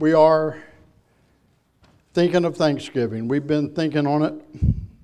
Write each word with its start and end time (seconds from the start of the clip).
We 0.00 0.12
are 0.12 0.62
thinking 2.14 2.44
of 2.44 2.56
Thanksgiving. 2.56 3.26
We've 3.26 3.48
been 3.48 3.74
thinking 3.74 4.06
on 4.06 4.22
it 4.22 4.32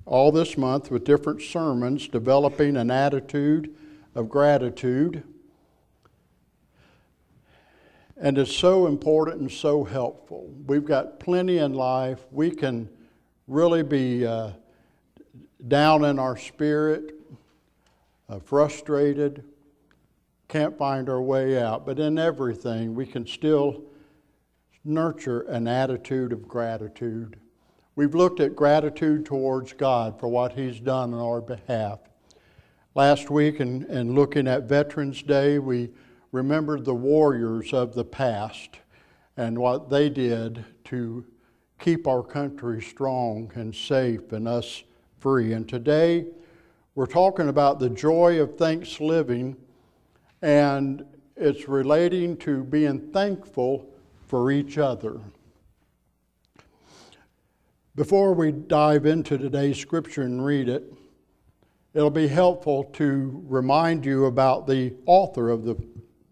all 0.05 0.31
this 0.31 0.57
month 0.57 0.89
with 0.89 1.03
different 1.03 1.41
sermons, 1.41 2.07
developing 2.07 2.77
an 2.77 2.89
attitude 2.89 3.75
of 4.15 4.29
gratitude. 4.29 5.21
And 8.15 8.37
it's 8.37 8.55
so 8.55 8.87
important 8.87 9.41
and 9.41 9.51
so 9.51 9.83
helpful. 9.83 10.49
We've 10.65 10.85
got 10.85 11.19
plenty 11.19 11.57
in 11.57 11.73
life. 11.73 12.21
We 12.31 12.49
can 12.49 12.87
really 13.49 13.83
be 13.83 14.25
uh, 14.25 14.51
down 15.67 16.05
in 16.05 16.17
our 16.17 16.37
spirit, 16.37 17.15
uh, 18.29 18.39
frustrated, 18.39 19.43
can't 20.47 20.77
find 20.77 21.09
our 21.09 21.21
way 21.21 21.61
out. 21.61 21.85
But 21.85 21.99
in 21.99 22.17
everything, 22.17 22.95
we 22.95 23.05
can 23.05 23.27
still 23.27 23.83
nurture 24.85 25.41
an 25.41 25.67
attitude 25.67 26.31
of 26.31 26.47
gratitude. 26.47 27.37
We've 27.95 28.13
looked 28.13 28.39
at 28.39 28.55
gratitude 28.55 29.25
towards 29.25 29.73
God 29.73 30.19
for 30.19 30.27
what 30.27 30.53
He's 30.53 30.79
done 30.79 31.13
on 31.13 31.19
our 31.19 31.41
behalf. 31.41 31.99
Last 32.93 33.29
week, 33.29 33.59
in, 33.59 33.83
in 33.85 34.13
looking 34.13 34.47
at 34.47 34.63
Veterans 34.63 35.21
Day, 35.23 35.59
we 35.59 35.89
remembered 36.31 36.85
the 36.85 36.93
warriors 36.93 37.73
of 37.73 37.95
the 37.95 38.05
past 38.05 38.79
and 39.37 39.57
what 39.57 39.89
they 39.89 40.09
did 40.09 40.63
to 40.85 41.25
keep 41.79 42.07
our 42.07 42.23
country 42.23 42.81
strong 42.81 43.51
and 43.55 43.75
safe 43.75 44.31
and 44.31 44.47
us 44.47 44.83
free. 45.19 45.53
And 45.53 45.67
today 45.67 46.27
we're 46.93 47.05
talking 47.05 47.49
about 47.49 47.79
the 47.79 47.89
joy 47.89 48.39
of 48.39 48.57
thanksgiving, 48.57 49.57
and 50.41 51.05
it's 51.35 51.67
relating 51.67 52.37
to 52.37 52.63
being 52.63 53.11
thankful 53.11 53.89
for 54.27 54.51
each 54.51 54.77
other. 54.77 55.19
Before 57.95 58.33
we 58.33 58.51
dive 58.51 59.05
into 59.05 59.37
today's 59.37 59.77
scripture 59.77 60.23
and 60.23 60.45
read 60.45 60.67
it, 60.67 60.93
it'll 61.93 62.09
be 62.09 62.27
helpful 62.27 62.83
to 62.93 63.43
remind 63.47 64.05
you 64.05 64.25
about 64.25 64.67
the 64.67 64.93
author 65.05 65.49
of 65.49 65.63
the 65.63 65.75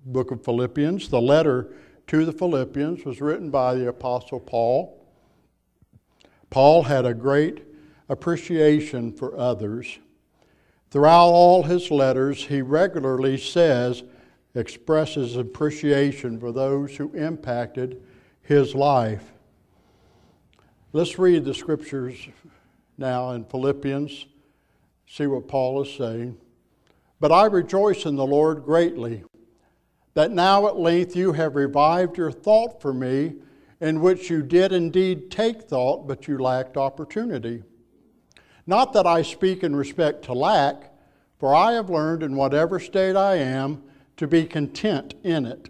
book 0.06 0.32
of 0.32 0.44
Philippians. 0.44 1.08
The 1.08 1.22
letter 1.22 1.74
to 2.08 2.26
the 2.26 2.34
Philippians 2.34 3.06
was 3.06 3.22
written 3.22 3.50
by 3.50 3.76
the 3.76 3.88
Apostle 3.88 4.42
Paul. 4.42 5.08
Paul 6.50 6.84
had 6.84 7.06
a 7.06 7.14
great 7.14 7.64
appreciation 8.10 9.14
for 9.14 9.38
others. 9.38 10.00
Throughout 10.92 11.30
all 11.30 11.64
his 11.64 11.90
letters, 11.90 12.46
he 12.46 12.62
regularly 12.62 13.38
says, 13.38 14.04
expresses 14.56 15.36
appreciation 15.36 16.40
for 16.40 16.52
those 16.52 16.96
who 16.96 17.12
impacted 17.14 18.02
his 18.42 18.76
life. 18.76 19.34
Let's 20.92 21.18
read 21.18 21.44
the 21.44 21.54
scriptures 21.54 22.28
now 22.98 23.32
in 23.32 23.46
Philippians, 23.46 24.28
see 25.08 25.26
what 25.26 25.48
Paul 25.48 25.82
is 25.82 25.94
saying. 25.94 26.38
But 27.20 27.32
I 27.32 27.46
rejoice 27.46 28.06
in 28.06 28.16
the 28.16 28.28
Lord 28.28 28.64
greatly 28.64 29.24
that 30.14 30.32
now 30.32 30.68
at 30.68 30.78
length 30.78 31.16
you 31.16 31.34
have 31.34 31.56
revived 31.56 32.18
your 32.18 32.32
thought 32.32 32.82
for 32.82 32.94
me, 32.94 33.34
in 33.82 34.02
which 34.02 34.30
you 34.30 34.44
did 34.44 34.72
indeed 34.72 35.32
take 35.32 35.64
thought, 35.64 36.08
but 36.08 36.28
you 36.28 36.38
lacked 36.38 36.78
opportunity. 36.78 37.64
Not 38.68 38.94
that 38.94 39.08
I 39.08 39.24
speak 39.24 39.64
in 39.64 39.76
respect 39.76 40.24
to 40.26 40.34
lack, 40.34 40.94
for 41.40 41.56
I 41.56 41.74
have 41.74 41.90
learned 41.90 42.24
in 42.24 42.36
whatever 42.36 42.80
state 42.80 43.16
I 43.16 43.36
am 43.38 43.84
to 44.18 44.28
be 44.28 44.46
content 44.46 45.16
in 45.24 45.46
it. 45.46 45.70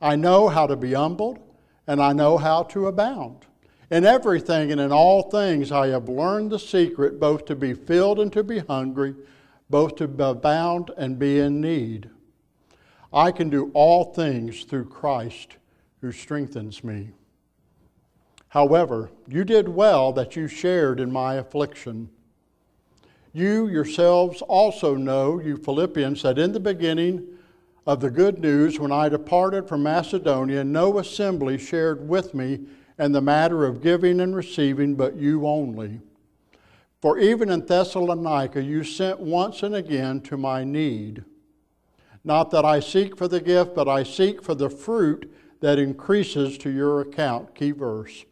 I 0.00 0.16
know 0.16 0.48
how 0.48 0.66
to 0.66 0.76
be 0.76 0.94
humbled, 0.94 1.38
and 1.86 2.02
I 2.02 2.12
know 2.12 2.38
how 2.38 2.64
to 2.64 2.86
abound. 2.86 3.46
In 3.90 4.04
everything 4.04 4.72
and 4.72 4.80
in 4.80 4.92
all 4.92 5.30
things 5.30 5.70
I 5.70 5.88
have 5.88 6.08
learned 6.08 6.50
the 6.50 6.58
secret 6.58 7.20
both 7.20 7.44
to 7.46 7.54
be 7.54 7.72
filled 7.72 8.18
and 8.18 8.32
to 8.32 8.42
be 8.42 8.58
hungry, 8.58 9.14
both 9.70 9.96
to 9.96 10.04
abound 10.04 10.90
and 10.96 11.18
be 11.18 11.38
in 11.38 11.60
need. 11.60 12.10
I 13.12 13.30
can 13.30 13.48
do 13.48 13.70
all 13.74 14.12
things 14.12 14.64
through 14.64 14.86
Christ 14.86 15.56
who 16.00 16.10
strengthens 16.10 16.82
me. 16.82 17.10
However, 18.48 19.10
you 19.28 19.44
did 19.44 19.68
well 19.68 20.12
that 20.12 20.34
you 20.34 20.48
shared 20.48 20.98
in 20.98 21.12
my 21.12 21.34
affliction. 21.34 22.08
You 23.32 23.68
yourselves 23.68 24.42
also 24.42 24.94
know, 24.94 25.40
you 25.40 25.56
Philippians, 25.56 26.22
that 26.22 26.38
in 26.38 26.52
the 26.52 26.60
beginning 26.60 27.26
of 27.86 28.00
the 28.00 28.10
good 28.10 28.40
news, 28.40 28.80
when 28.80 28.90
I 28.90 29.08
departed 29.08 29.68
from 29.68 29.84
Macedonia, 29.84 30.64
no 30.64 30.98
assembly 30.98 31.56
shared 31.56 32.08
with 32.08 32.34
me 32.34 32.60
in 32.98 33.12
the 33.12 33.20
matter 33.20 33.64
of 33.64 33.80
giving 33.80 34.20
and 34.20 34.34
receiving, 34.34 34.96
but 34.96 35.16
you 35.16 35.46
only. 35.46 36.00
For 37.00 37.18
even 37.18 37.50
in 37.50 37.64
Thessalonica, 37.64 38.62
you 38.62 38.82
sent 38.82 39.20
once 39.20 39.62
and 39.62 39.74
again 39.74 40.20
to 40.22 40.36
my 40.36 40.64
need. 40.64 41.24
Not 42.24 42.50
that 42.50 42.64
I 42.64 42.80
seek 42.80 43.16
for 43.16 43.28
the 43.28 43.40
gift, 43.40 43.74
but 43.74 43.86
I 43.86 44.02
seek 44.02 44.42
for 44.42 44.56
the 44.56 44.70
fruit 44.70 45.32
that 45.60 45.78
increases 45.78 46.58
to 46.58 46.70
your 46.70 47.00
account. 47.00 47.54
Key 47.54 47.70
verse. 47.70 48.24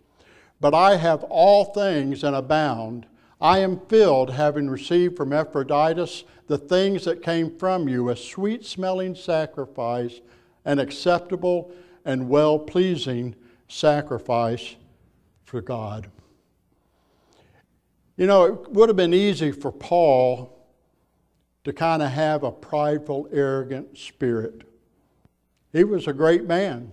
But 0.61 0.75
I 0.75 0.97
have 0.97 1.23
all 1.25 1.67
things 1.67 2.25
and 2.25 2.35
abound. 2.35 3.07
I 3.41 3.59
am 3.59 3.81
filled, 3.89 4.31
having 4.31 4.69
received 4.71 5.17
from 5.17 5.33
Epaphroditus 5.33 6.25
the 6.47 6.59
things 6.59 7.05
that 7.05 7.23
came 7.23 7.57
from 7.57 7.89
you, 7.89 8.11
a 8.11 8.17
sweet 8.17 8.65
smelling 8.65 9.15
sacrifice, 9.15 10.21
an 10.65 10.79
acceptable 10.79 11.73
and 12.05 12.29
well 12.29 12.59
pleasing 12.59 13.35
sacrifice 13.69 14.77
for 15.45 15.61
God. 15.61 16.11
You 18.17 18.27
know, 18.27 18.45
it 18.45 18.71
would 18.71 18.89
have 18.89 18.97
been 18.97 19.15
easy 19.15 19.51
for 19.51 19.73
Paul 19.73 20.55
to 21.65 21.73
kind 21.73 22.03
of 22.03 22.11
have 22.11 22.45
a 22.45 22.53
prideful, 22.53 23.29
arrogant 23.33 23.99
spirit. 23.99 24.63
He 25.73 25.83
was 25.83 26.07
a 26.07 26.13
great 26.13 26.45
man. 26.45 26.93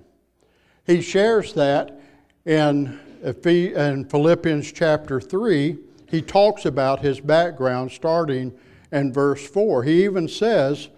He 0.88 1.02
shares 1.02 1.54
that 1.54 2.02
in, 2.46 3.00
in 3.46 4.06
Philippians 4.06 4.72
chapter 4.72 5.22
3. 5.22 5.78
He 6.12 6.22
talks 6.22 6.66
about 6.66 7.00
his 7.00 7.22
background 7.22 7.92
starting 7.92 8.54
in 8.92 9.14
verse 9.14 9.48
4. 9.48 9.84
He 9.84 10.04
even 10.04 10.28
says, 10.28 10.90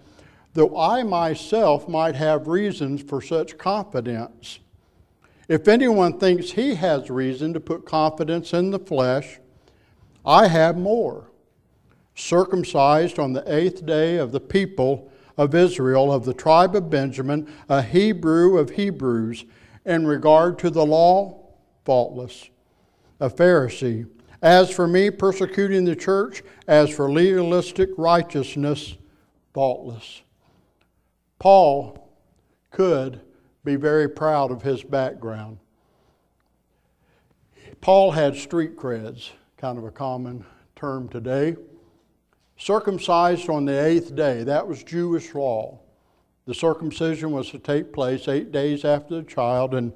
Though 0.54 0.76
I 0.76 1.04
myself 1.04 1.88
might 1.88 2.16
have 2.16 2.48
reasons 2.48 3.00
for 3.00 3.22
such 3.22 3.56
confidence, 3.56 4.58
if 5.48 5.68
anyone 5.68 6.18
thinks 6.18 6.50
he 6.50 6.74
has 6.74 7.10
reason 7.10 7.52
to 7.54 7.60
put 7.60 7.86
confidence 7.86 8.52
in 8.52 8.72
the 8.72 8.78
flesh, 8.80 9.38
I 10.26 10.48
have 10.48 10.76
more 10.76 11.30
circumcised 12.16 13.18
on 13.20 13.32
the 13.32 13.44
eighth 13.52 13.86
day 13.86 14.16
of 14.16 14.32
the 14.32 14.40
people 14.40 15.12
of 15.36 15.54
Israel, 15.54 16.12
of 16.12 16.24
the 16.24 16.34
tribe 16.34 16.74
of 16.74 16.90
Benjamin, 16.90 17.52
a 17.68 17.82
Hebrew 17.82 18.58
of 18.58 18.70
Hebrews, 18.70 19.44
in 19.84 20.06
regard 20.06 20.58
to 20.60 20.70
the 20.70 20.84
law, 20.84 21.50
faultless, 21.84 22.48
a 23.20 23.30
Pharisee. 23.30 24.06
As 24.44 24.70
for 24.70 24.86
me, 24.86 25.10
persecuting 25.10 25.86
the 25.86 25.96
church, 25.96 26.42
as 26.68 26.90
for 26.90 27.10
legalistic 27.10 27.88
righteousness, 27.96 28.94
faultless. 29.54 30.22
Paul 31.38 32.10
could 32.70 33.22
be 33.64 33.76
very 33.76 34.06
proud 34.06 34.50
of 34.50 34.60
his 34.62 34.82
background. 34.82 35.58
Paul 37.80 38.12
had 38.12 38.36
street 38.36 38.76
creds, 38.76 39.30
kind 39.56 39.78
of 39.78 39.84
a 39.84 39.90
common 39.90 40.44
term 40.76 41.08
today 41.08 41.56
circumcised 42.58 43.48
on 43.48 43.64
the 43.64 43.84
eighth 43.84 44.14
day. 44.14 44.44
That 44.44 44.68
was 44.68 44.84
Jewish 44.84 45.34
law. 45.34 45.80
The 46.46 46.54
circumcision 46.54 47.32
was 47.32 47.50
to 47.50 47.58
take 47.58 47.92
place 47.92 48.28
eight 48.28 48.52
days 48.52 48.84
after 48.84 49.16
the 49.16 49.22
child, 49.22 49.74
and 49.74 49.92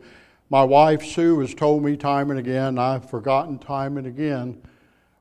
my 0.50 0.64
wife 0.64 1.04
Sue 1.04 1.40
has 1.40 1.55
told 1.55 1.84
me 1.84 1.96
time 1.96 2.31
and 2.31 2.38
again, 2.38 2.78
I've 2.78 3.08
forgotten 3.08 3.58
time 3.58 3.99
and 3.99 4.06
again, 4.06 4.62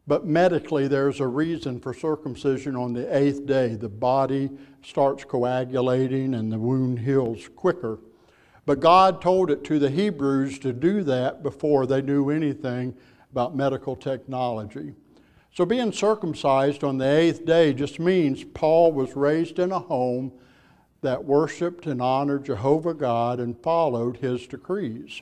but 0.07 0.25
medically 0.25 0.87
there's 0.87 1.19
a 1.19 1.27
reason 1.27 1.79
for 1.79 1.93
circumcision 1.93 2.75
on 2.75 2.93
the 2.93 3.15
eighth 3.15 3.45
day. 3.45 3.75
The 3.75 3.89
body 3.89 4.49
starts 4.81 5.25
coagulating 5.25 6.33
and 6.33 6.51
the 6.51 6.57
wound 6.57 6.99
heals 6.99 7.49
quicker. 7.55 7.99
But 8.65 8.79
God 8.79 9.21
told 9.21 9.51
it 9.51 9.63
to 9.65 9.79
the 9.79 9.89
Hebrews 9.89 10.59
to 10.59 10.73
do 10.73 11.03
that 11.03 11.43
before 11.43 11.85
they 11.85 12.01
knew 12.01 12.29
anything 12.29 12.95
about 13.31 13.55
medical 13.55 13.95
technology. 13.95 14.93
So, 15.53 15.65
being 15.65 15.91
circumcised 15.91 16.83
on 16.83 16.97
the 16.97 17.09
eighth 17.09 17.45
day 17.45 17.73
just 17.73 17.99
means 17.99 18.43
Paul 18.43 18.91
was 18.91 19.15
raised 19.15 19.57
in 19.57 19.71
a 19.71 19.79
home 19.79 20.31
that 21.01 21.23
worshiped 21.23 21.85
and 21.85 22.01
honored 22.01 22.45
Jehovah 22.45 22.93
God 22.93 23.39
and 23.39 23.61
followed 23.61 24.17
his 24.17 24.47
decrees. 24.47 25.21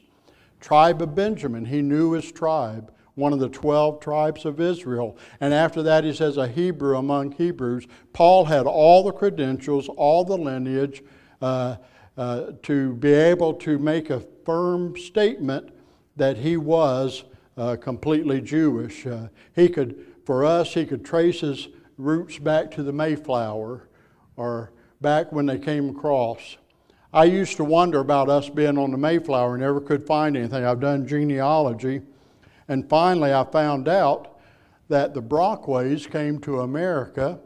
Tribe 0.60 1.02
of 1.02 1.16
Benjamin, 1.16 1.66
he 1.66 1.82
knew 1.82 2.14
his 2.14 2.32
tribe, 2.32 2.92
one 3.16 3.34
of 3.34 3.40
the 3.40 3.50
12 3.50 4.00
tribes 4.00 4.46
of 4.46 4.60
Israel. 4.60 5.18
And 5.40 5.54
after 5.54 5.84
that, 5.84 6.04
he 6.04 6.14
says, 6.14 6.38
a 6.38 6.48
Hebrew 6.48 6.98
among 6.98 7.34
Hebrews. 7.34 7.88
Paul 8.14 8.46
had 8.46 8.66
all 8.66 9.04
the 9.04 9.12
credentials, 9.12 9.90
all 9.90 10.24
the 10.24 10.38
lineage. 10.38 11.04
Uh, 11.42 11.76
uh, 12.18 12.52
to 12.64 12.94
be 12.96 13.12
able 13.12 13.54
to 13.54 13.78
make 13.78 14.10
a 14.10 14.22
firm 14.46 14.98
statement 14.98 15.70
that 16.16 16.38
he 16.38 16.56
was 16.56 17.26
uh, 17.58 17.76
completely 17.76 18.40
Jewish. 18.40 19.06
Uh, 19.06 19.28
he 19.54 19.68
could, 19.68 20.06
for 20.26 20.46
us, 20.46 20.74
he 20.74 20.86
could 20.86 21.04
trace 21.04 21.42
his 21.42 21.68
roots 21.98 22.40
back 22.40 22.72
to 22.72 22.84
the 22.84 22.94
Mayflower 22.94 23.90
or 24.38 24.72
back 25.06 25.32
when 25.32 25.46
they 25.46 25.60
came 25.60 25.92
across. 25.92 26.58
I 27.14 27.26
used 27.26 27.58
to 27.58 27.64
wonder 27.64 28.00
about 28.00 28.28
us 28.28 28.50
being 28.50 28.76
on 28.76 28.90
the 28.90 28.98
Mayflower, 28.98 29.54
and 29.54 29.62
never 29.62 29.80
could 29.80 30.04
find 30.04 30.36
anything. 30.36 30.66
I've 30.66 30.80
done 30.80 31.06
genealogy, 31.06 32.02
and 32.68 32.90
finally 32.90 33.32
I 33.32 33.44
found 33.44 33.88
out 33.88 34.40
that 34.90 35.14
the 35.14 35.22
Brockways 35.22 36.08
came 36.08 36.40
to 36.40 36.62
America 36.62 37.40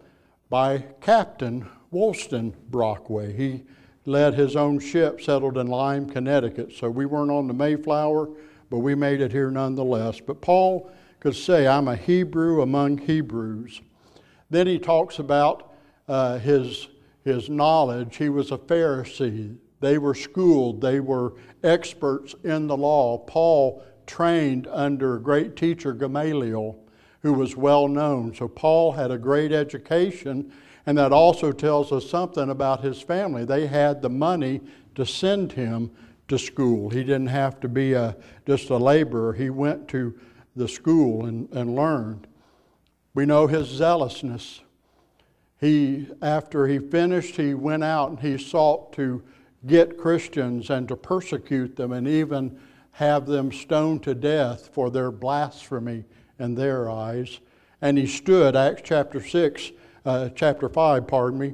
by 0.49 0.85
Captain 1.01 1.67
Woolston 1.91 2.55
Brockway. 2.69 3.35
He 3.35 3.63
led 4.05 4.35
his 4.35 4.55
own 4.55 4.79
ship, 4.79 5.19
settled 5.19 5.57
in 5.57 5.67
Lyme, 5.67 6.09
Connecticut. 6.09 6.71
So 6.71 6.89
we 6.89 7.05
weren't 7.05 7.29
on 7.29 7.47
the 7.47 7.53
Mayflower, 7.53 8.29
but 8.69 8.77
we 8.77 8.95
made 8.95 9.19
it 9.19 9.33
here 9.33 9.51
nonetheless. 9.51 10.21
But 10.21 10.39
Paul 10.39 10.89
could 11.19 11.35
say, 11.35 11.67
I'm 11.67 11.89
a 11.89 11.97
Hebrew 11.97 12.61
among 12.61 12.99
Hebrews. 12.99 13.81
Then 14.49 14.65
he 14.65 14.79
talks 14.79 15.19
about 15.19 15.73
uh, 16.07 16.37
his, 16.37 16.87
his 17.23 17.49
knowledge. 17.49 18.17
He 18.17 18.29
was 18.29 18.51
a 18.51 18.57
Pharisee. 18.57 19.57
They 19.79 19.97
were 19.97 20.15
schooled, 20.15 20.81
they 20.81 20.99
were 20.99 21.33
experts 21.63 22.35
in 22.43 22.67
the 22.67 22.77
law. 22.77 23.17
Paul 23.19 23.83
trained 24.05 24.67
under 24.67 25.15
a 25.15 25.21
great 25.21 25.55
teacher, 25.55 25.93
Gamaliel, 25.93 26.77
who 27.21 27.33
was 27.33 27.55
well 27.55 27.87
known. 27.87 28.33
So 28.33 28.47
Paul 28.47 28.91
had 28.93 29.11
a 29.11 29.17
great 29.17 29.51
education 29.51 30.51
and 30.89 30.97
that 30.97 31.11
also 31.11 31.51
tells 31.51 31.91
us 31.91 32.09
something 32.09 32.49
about 32.49 32.81
his 32.81 32.99
family. 32.99 33.45
They 33.45 33.67
had 33.67 34.01
the 34.01 34.09
money 34.09 34.61
to 34.95 35.05
send 35.05 35.51
him 35.51 35.91
to 36.29 36.39
school. 36.39 36.89
He 36.89 37.03
didn't 37.03 37.27
have 37.27 37.59
to 37.59 37.67
be 37.67 37.93
a, 37.93 38.15
just 38.47 38.71
a 38.71 38.77
laborer. 38.77 39.33
He 39.33 39.51
went 39.51 39.87
to 39.89 40.17
the 40.55 40.67
school 40.67 41.25
and, 41.25 41.47
and 41.51 41.75
learned. 41.75 42.25
We 43.13 43.27
know 43.27 43.45
his 43.45 43.67
zealousness. 43.67 44.61
He, 45.59 46.07
after 46.21 46.67
he 46.67 46.79
finished, 46.79 47.35
he 47.35 47.53
went 47.53 47.83
out 47.83 48.09
and 48.09 48.19
he 48.19 48.37
sought 48.37 48.93
to 48.93 49.21
get 49.65 49.97
Christians 49.97 50.69
and 50.69 50.87
to 50.87 50.95
persecute 50.95 51.75
them 51.75 51.91
and 51.91 52.07
even 52.07 52.57
have 52.91 53.25
them 53.25 53.51
stoned 53.51 54.03
to 54.03 54.15
death 54.15 54.69
for 54.73 54.89
their 54.89 55.11
blasphemy 55.11 56.05
in 56.39 56.55
their 56.55 56.89
eyes. 56.89 57.39
And 57.81 57.97
he 57.97 58.07
stood, 58.07 58.55
Acts 58.55 58.81
chapter 58.85 59.21
6, 59.21 59.71
uh, 60.05 60.29
chapter 60.29 60.69
5, 60.69 61.07
pardon 61.07 61.39
me, 61.39 61.53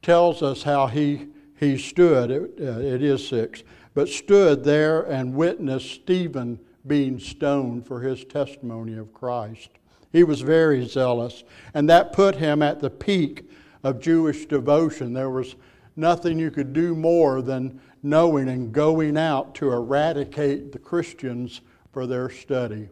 tells 0.00 0.42
us 0.42 0.62
how 0.62 0.86
he, 0.86 1.28
he 1.58 1.76
stood, 1.76 2.30
it, 2.30 2.52
uh, 2.60 2.80
it 2.80 3.02
is 3.02 3.26
6, 3.28 3.64
but 3.94 4.08
stood 4.08 4.62
there 4.62 5.02
and 5.02 5.34
witnessed 5.34 5.90
Stephen 5.90 6.58
being 6.86 7.18
stoned 7.18 7.86
for 7.86 8.00
his 8.00 8.24
testimony 8.24 8.96
of 8.96 9.12
Christ. 9.12 9.70
He 10.12 10.24
was 10.24 10.40
very 10.40 10.86
zealous, 10.86 11.44
and 11.72 11.88
that 11.88 12.12
put 12.12 12.36
him 12.36 12.62
at 12.62 12.80
the 12.80 12.90
peak 12.90 13.48
of 13.82 14.00
Jewish 14.00 14.46
devotion. 14.46 15.12
There 15.12 15.30
was 15.30 15.54
nothing 15.96 16.38
you 16.38 16.50
could 16.50 16.72
do 16.72 16.94
more 16.94 17.42
than 17.42 17.80
knowing 18.02 18.48
and 18.48 18.72
going 18.72 19.16
out 19.16 19.54
to 19.56 19.70
eradicate 19.70 20.72
the 20.72 20.78
Christians 20.78 21.60
for 21.92 22.06
their 22.06 22.30
study. 22.30 22.88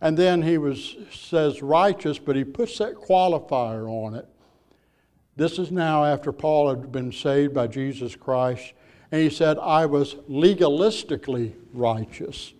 And 0.00 0.16
then 0.16 0.42
he 0.42 0.58
was, 0.58 0.96
says 1.12 1.60
righteous, 1.62 2.18
but 2.18 2.36
he 2.36 2.44
puts 2.44 2.78
that 2.78 2.94
qualifier 2.94 3.88
on 3.88 4.14
it. 4.14 4.28
This 5.36 5.58
is 5.58 5.70
now 5.72 6.04
after 6.04 6.32
Paul 6.32 6.68
had 6.68 6.92
been 6.92 7.12
saved 7.12 7.54
by 7.54 7.66
Jesus 7.66 8.14
Christ. 8.14 8.74
And 9.10 9.22
he 9.22 9.30
said, 9.30 9.58
I 9.58 9.86
was 9.86 10.14
legalistically 10.28 11.54
righteous. 11.72 12.52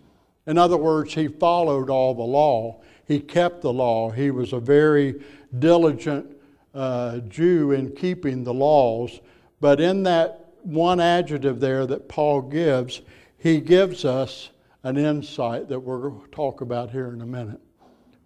In 0.47 0.57
other 0.57 0.77
words, 0.77 1.13
he 1.13 1.27
followed 1.27 1.89
all 1.89 2.15
the 2.15 2.23
law. 2.23 2.81
He 3.09 3.19
kept 3.19 3.63
the 3.63 3.73
law. 3.73 4.11
He 4.11 4.29
was 4.29 4.53
a 4.53 4.59
very 4.59 5.15
diligent 5.57 6.37
uh, 6.75 7.17
Jew 7.21 7.71
in 7.71 7.95
keeping 7.95 8.43
the 8.43 8.53
laws. 8.53 9.19
But 9.59 9.81
in 9.81 10.03
that 10.03 10.51
one 10.61 10.99
adjective 10.99 11.59
there 11.59 11.87
that 11.87 12.07
Paul 12.07 12.43
gives, 12.43 13.01
he 13.39 13.61
gives 13.61 14.05
us 14.05 14.51
an 14.83 14.95
insight 14.95 15.69
that 15.69 15.79
we're 15.79 16.09
going 16.09 16.21
to 16.21 16.27
talk 16.27 16.61
about 16.61 16.91
here 16.91 17.11
in 17.11 17.21
a 17.21 17.25
minute. 17.25 17.59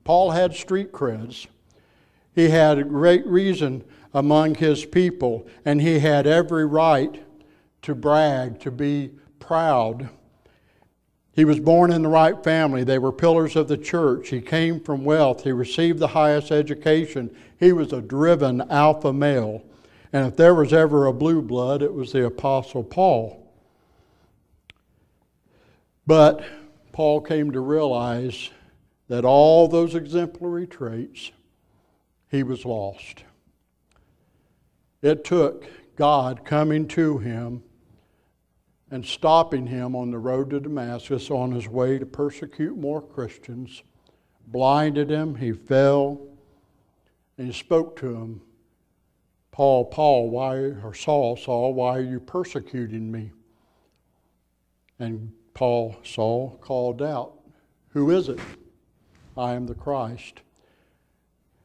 Paul 0.03 0.31
had 0.31 0.53
street 0.53 0.91
creds. 0.91 1.47
He 2.35 2.49
had 2.49 2.89
great 2.89 3.25
reason 3.25 3.85
among 4.13 4.55
his 4.55 4.83
people, 4.83 5.47
and 5.63 5.81
he 5.81 5.99
had 5.99 6.27
every 6.27 6.65
right 6.65 7.23
to 7.83 7.95
brag, 7.95 8.59
to 8.59 8.69
be 8.69 9.11
proud. 9.39 10.09
He 11.35 11.45
was 11.45 11.59
born 11.59 11.91
in 11.91 12.03
the 12.03 12.09
right 12.09 12.41
family. 12.43 12.83
They 12.83 12.99
were 12.99 13.11
pillars 13.11 13.55
of 13.55 13.67
the 13.67 13.77
church. 13.77 14.29
He 14.29 14.39
came 14.39 14.79
from 14.79 15.03
wealth. 15.03 15.43
He 15.43 15.51
received 15.51 15.97
the 15.97 16.09
highest 16.09 16.51
education. 16.51 17.35
He 17.59 17.73
was 17.73 17.91
a 17.91 18.01
driven 18.01 18.61
alpha 18.69 19.11
male. 19.11 19.63
And 20.11 20.27
if 20.27 20.37
there 20.37 20.53
was 20.53 20.73
ever 20.73 21.07
a 21.07 21.13
blue 21.13 21.41
blood, 21.41 21.81
it 21.81 21.91
was 21.91 22.11
the 22.11 22.25
Apostle 22.25 22.83
Paul. 22.83 23.51
But 26.05 26.43
Paul 26.91 27.21
came 27.21 27.51
to 27.51 27.59
realize 27.59 28.51
that 29.07 29.25
all 29.25 29.67
those 29.67 29.95
exemplary 29.95 30.67
traits, 30.67 31.31
he 32.29 32.43
was 32.43 32.63
lost. 32.63 33.23
It 35.01 35.23
took 35.23 35.65
God 35.95 36.45
coming 36.45 36.87
to 36.89 37.17
him 37.17 37.63
and 38.93 39.03
stopping 39.03 39.65
him 39.65 39.95
on 39.95 40.11
the 40.11 40.19
road 40.19 40.51
to 40.51 40.59
Damascus 40.59 41.31
on 41.31 41.51
his 41.51 41.67
way 41.67 41.97
to 41.97 42.05
persecute 42.05 42.77
more 42.77 43.01
Christians, 43.01 43.81
blinded 44.45 45.09
him, 45.09 45.33
he 45.33 45.51
fell, 45.51 46.21
and 47.35 47.47
he 47.47 47.53
spoke 47.53 47.95
to 48.01 48.13
him 48.13 48.41
Paul, 49.49 49.85
Paul, 49.85 50.29
why, 50.29 50.57
or 50.57 50.93
Saul, 50.93 51.35
Saul, 51.37 51.73
why 51.73 51.97
are 51.97 52.03
you 52.03 52.19
persecuting 52.19 53.11
me? 53.11 53.31
And 54.99 55.31
Paul, 55.55 55.95
Saul, 56.03 56.59
called 56.61 57.01
out, 57.01 57.33
Who 57.89 58.11
is 58.11 58.29
it? 58.29 58.39
I 59.35 59.53
am 59.53 59.65
the 59.65 59.73
Christ. 59.73 60.41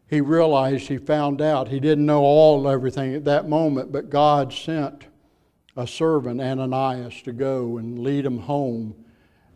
He 0.09 0.23
realized, 0.23 0.89
he 0.89 0.97
found 0.97 1.43
out, 1.43 1.69
he 1.69 1.79
didn't 1.79 2.07
know 2.07 2.23
all 2.23 2.67
everything 2.67 3.15
at 3.15 3.27
that 3.27 3.51
moment, 3.51 3.93
but 3.93 4.09
God 4.09 4.51
sent 4.51 5.07
a 5.79 5.87
servant, 5.87 6.41
Ananias, 6.41 7.23
to 7.23 7.33
go 7.33 7.79
and 7.79 8.01
lead 8.01 8.27
him 8.27 8.39
home 8.39 8.97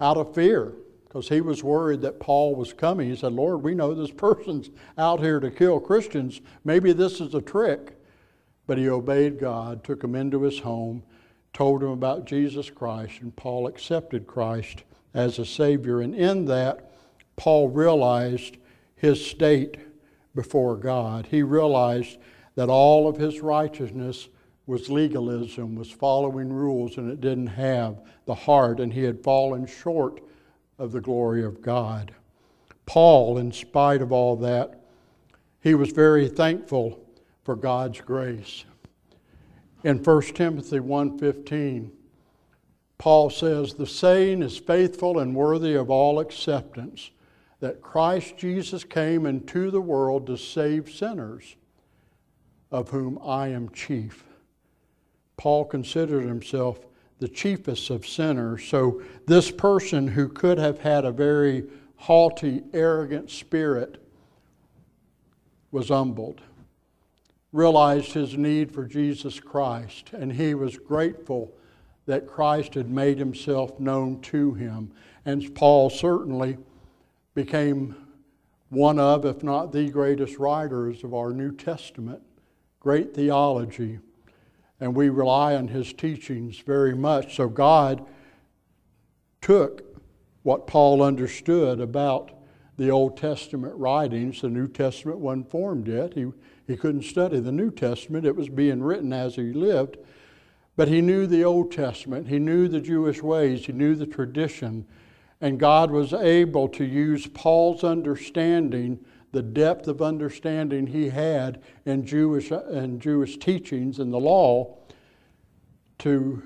out 0.00 0.16
of 0.16 0.32
fear 0.32 0.72
because 1.04 1.28
he 1.28 1.40
was 1.40 1.64
worried 1.64 2.00
that 2.02 2.20
Paul 2.20 2.54
was 2.54 2.72
coming. 2.72 3.10
He 3.10 3.16
said, 3.16 3.32
Lord, 3.32 3.64
we 3.64 3.74
know 3.74 3.92
this 3.92 4.10
person's 4.16 4.70
out 4.96 5.18
here 5.18 5.40
to 5.40 5.50
kill 5.50 5.80
Christians. 5.80 6.40
Maybe 6.64 6.92
this 6.92 7.20
is 7.20 7.34
a 7.34 7.42
trick. 7.42 7.98
But 8.68 8.78
he 8.78 8.88
obeyed 8.88 9.40
God, 9.40 9.82
took 9.82 10.04
him 10.04 10.14
into 10.14 10.42
his 10.42 10.60
home, 10.60 11.02
told 11.52 11.82
him 11.82 11.88
about 11.88 12.24
Jesus 12.24 12.70
Christ, 12.70 13.20
and 13.20 13.34
Paul 13.34 13.66
accepted 13.66 14.28
Christ 14.28 14.84
as 15.14 15.40
a 15.40 15.44
Savior. 15.44 16.02
And 16.02 16.14
in 16.14 16.44
that, 16.44 16.92
Paul 17.34 17.68
realized 17.68 18.58
his 18.94 19.26
state 19.26 19.78
before 20.36 20.76
God. 20.76 21.26
He 21.26 21.42
realized 21.42 22.18
that 22.54 22.68
all 22.68 23.08
of 23.08 23.16
his 23.16 23.40
righteousness 23.40 24.28
was 24.66 24.90
legalism, 24.90 25.74
was 25.74 25.90
following 25.90 26.52
rules, 26.52 26.96
and 26.96 27.10
it 27.10 27.20
didn't 27.20 27.48
have 27.48 28.02
the 28.26 28.34
heart, 28.34 28.80
and 28.80 28.92
he 28.92 29.02
had 29.02 29.22
fallen 29.22 29.66
short 29.66 30.20
of 30.78 30.92
the 30.92 31.00
glory 31.00 31.44
of 31.44 31.62
God. 31.62 32.14
Paul, 32.86 33.38
in 33.38 33.52
spite 33.52 34.02
of 34.02 34.12
all 34.12 34.36
that, 34.36 34.80
he 35.60 35.74
was 35.74 35.90
very 35.90 36.28
thankful 36.28 37.00
for 37.44 37.56
God's 37.56 38.00
grace 38.00 38.64
in 39.84 39.98
1 39.98 40.22
Timothy 40.34 40.78
1:15 40.78 41.90
Paul 42.98 43.30
says 43.30 43.74
the 43.74 43.86
saying 43.86 44.42
is 44.42 44.58
faithful 44.58 45.18
and 45.18 45.34
worthy 45.34 45.74
of 45.74 45.90
all 45.90 46.20
acceptance 46.20 47.10
that 47.58 47.82
Christ 47.82 48.36
Jesus 48.36 48.84
came 48.84 49.26
into 49.26 49.72
the 49.72 49.80
world 49.80 50.26
to 50.28 50.36
save 50.36 50.88
sinners 50.90 51.56
of 52.70 52.90
whom 52.90 53.18
I 53.24 53.48
am 53.48 53.70
chief. 53.70 54.24
Paul 55.42 55.64
considered 55.64 56.24
himself 56.24 56.78
the 57.18 57.26
chiefest 57.26 57.90
of 57.90 58.06
sinners. 58.06 58.62
So 58.62 59.02
this 59.26 59.50
person 59.50 60.06
who 60.06 60.28
could 60.28 60.56
have 60.56 60.78
had 60.78 61.04
a 61.04 61.10
very 61.10 61.64
haughty, 61.96 62.62
arrogant 62.72 63.28
spirit 63.28 64.00
was 65.72 65.88
humbled 65.88 66.42
realized 67.50 68.12
his 68.12 68.36
need 68.36 68.70
for 68.70 68.84
Jesus 68.84 69.40
Christ, 69.40 70.10
and 70.12 70.32
he 70.32 70.54
was 70.54 70.78
grateful 70.78 71.52
that 72.06 72.28
Christ 72.28 72.74
had 72.74 72.88
made 72.88 73.18
himself 73.18 73.80
known 73.80 74.20
to 74.20 74.54
him. 74.54 74.92
And 75.24 75.52
Paul 75.56 75.90
certainly 75.90 76.56
became 77.34 77.96
one 78.68 79.00
of, 79.00 79.24
if 79.24 79.42
not 79.42 79.72
the 79.72 79.90
greatest 79.90 80.38
writers 80.38 81.02
of 81.02 81.12
our 81.12 81.32
New 81.32 81.50
Testament. 81.50 82.22
Great 82.78 83.12
theology. 83.12 83.98
And 84.82 84.96
we 84.96 85.10
rely 85.10 85.54
on 85.54 85.68
his 85.68 85.92
teachings 85.92 86.58
very 86.58 86.92
much. 86.92 87.36
So 87.36 87.48
God 87.48 88.04
took 89.40 89.84
what 90.42 90.66
Paul 90.66 91.04
understood 91.04 91.78
about 91.78 92.32
the 92.76 92.90
Old 92.90 93.16
Testament 93.16 93.76
writings. 93.76 94.40
The 94.40 94.48
New 94.48 94.66
Testament 94.66 95.20
wasn't 95.20 95.48
formed 95.48 95.86
yet. 95.86 96.14
He, 96.14 96.26
he 96.66 96.76
couldn't 96.76 97.04
study 97.04 97.38
the 97.38 97.52
New 97.52 97.70
Testament, 97.70 98.26
it 98.26 98.34
was 98.34 98.48
being 98.48 98.82
written 98.82 99.12
as 99.12 99.36
he 99.36 99.52
lived. 99.52 99.98
But 100.74 100.88
he 100.88 101.00
knew 101.00 101.28
the 101.28 101.44
Old 101.44 101.70
Testament, 101.70 102.26
he 102.26 102.40
knew 102.40 102.66
the 102.66 102.80
Jewish 102.80 103.22
ways, 103.22 103.66
he 103.66 103.72
knew 103.72 103.94
the 103.94 104.04
tradition, 104.04 104.84
and 105.40 105.60
God 105.60 105.92
was 105.92 106.12
able 106.12 106.66
to 106.70 106.84
use 106.84 107.28
Paul's 107.28 107.84
understanding, 107.84 108.98
the 109.32 109.42
depth 109.42 109.88
of 109.88 110.02
understanding 110.02 110.86
he 110.86 111.08
had 111.08 111.62
in 111.84 112.06
Jewish, 112.06 112.50
in 112.50 113.00
Jewish 113.00 113.38
teachings 113.38 113.98
and 113.98 114.12
the 114.12 114.20
law, 114.20 114.76
to 115.98 116.42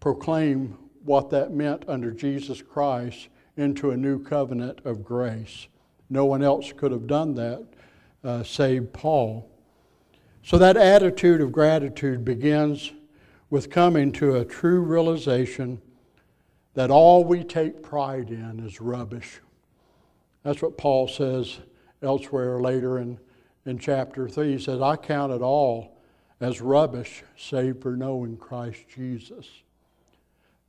proclaim 0.00 0.76
what 1.04 1.30
that 1.30 1.52
meant 1.52 1.84
under 1.88 2.10
Jesus 2.10 2.60
Christ 2.60 3.28
into 3.56 3.90
a 3.90 3.96
new 3.96 4.22
covenant 4.22 4.80
of 4.84 5.02
grace. 5.02 5.68
No 6.10 6.26
one 6.26 6.42
else 6.42 6.72
could 6.72 6.92
have 6.92 7.06
done 7.06 7.34
that 7.34 7.64
uh, 8.22 8.42
save 8.42 8.92
Paul. 8.92 9.50
So 10.42 10.58
that 10.58 10.76
attitude 10.76 11.40
of 11.40 11.52
gratitude 11.52 12.24
begins 12.24 12.92
with 13.50 13.70
coming 13.70 14.12
to 14.12 14.36
a 14.36 14.44
true 14.44 14.80
realization 14.80 15.80
that 16.74 16.90
all 16.90 17.24
we 17.24 17.42
take 17.42 17.82
pride 17.82 18.30
in 18.30 18.60
is 18.60 18.80
rubbish. 18.80 19.40
That's 20.42 20.62
what 20.62 20.78
Paul 20.78 21.08
says 21.08 21.58
elsewhere 22.02 22.60
later 22.60 22.98
in, 22.98 23.18
in 23.66 23.78
chapter 23.78 24.28
3. 24.28 24.52
He 24.52 24.58
says, 24.58 24.80
I 24.80 24.96
count 24.96 25.32
it 25.32 25.42
all 25.42 25.98
as 26.40 26.60
rubbish 26.60 27.22
save 27.36 27.80
for 27.82 27.96
knowing 27.96 28.36
Christ 28.36 28.82
Jesus. 28.94 29.46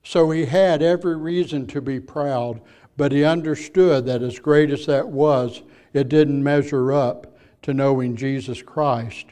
So 0.03 0.31
he 0.31 0.45
had 0.45 0.81
every 0.81 1.15
reason 1.15 1.67
to 1.67 1.81
be 1.81 1.99
proud, 1.99 2.61
but 2.97 3.11
he 3.11 3.23
understood 3.23 4.05
that 4.05 4.23
as 4.23 4.39
great 4.39 4.71
as 4.71 4.85
that 4.85 5.07
was, 5.07 5.61
it 5.93 6.09
didn't 6.09 6.43
measure 6.43 6.91
up 6.91 7.37
to 7.63 7.73
knowing 7.73 8.15
Jesus 8.15 8.61
Christ. 8.61 9.27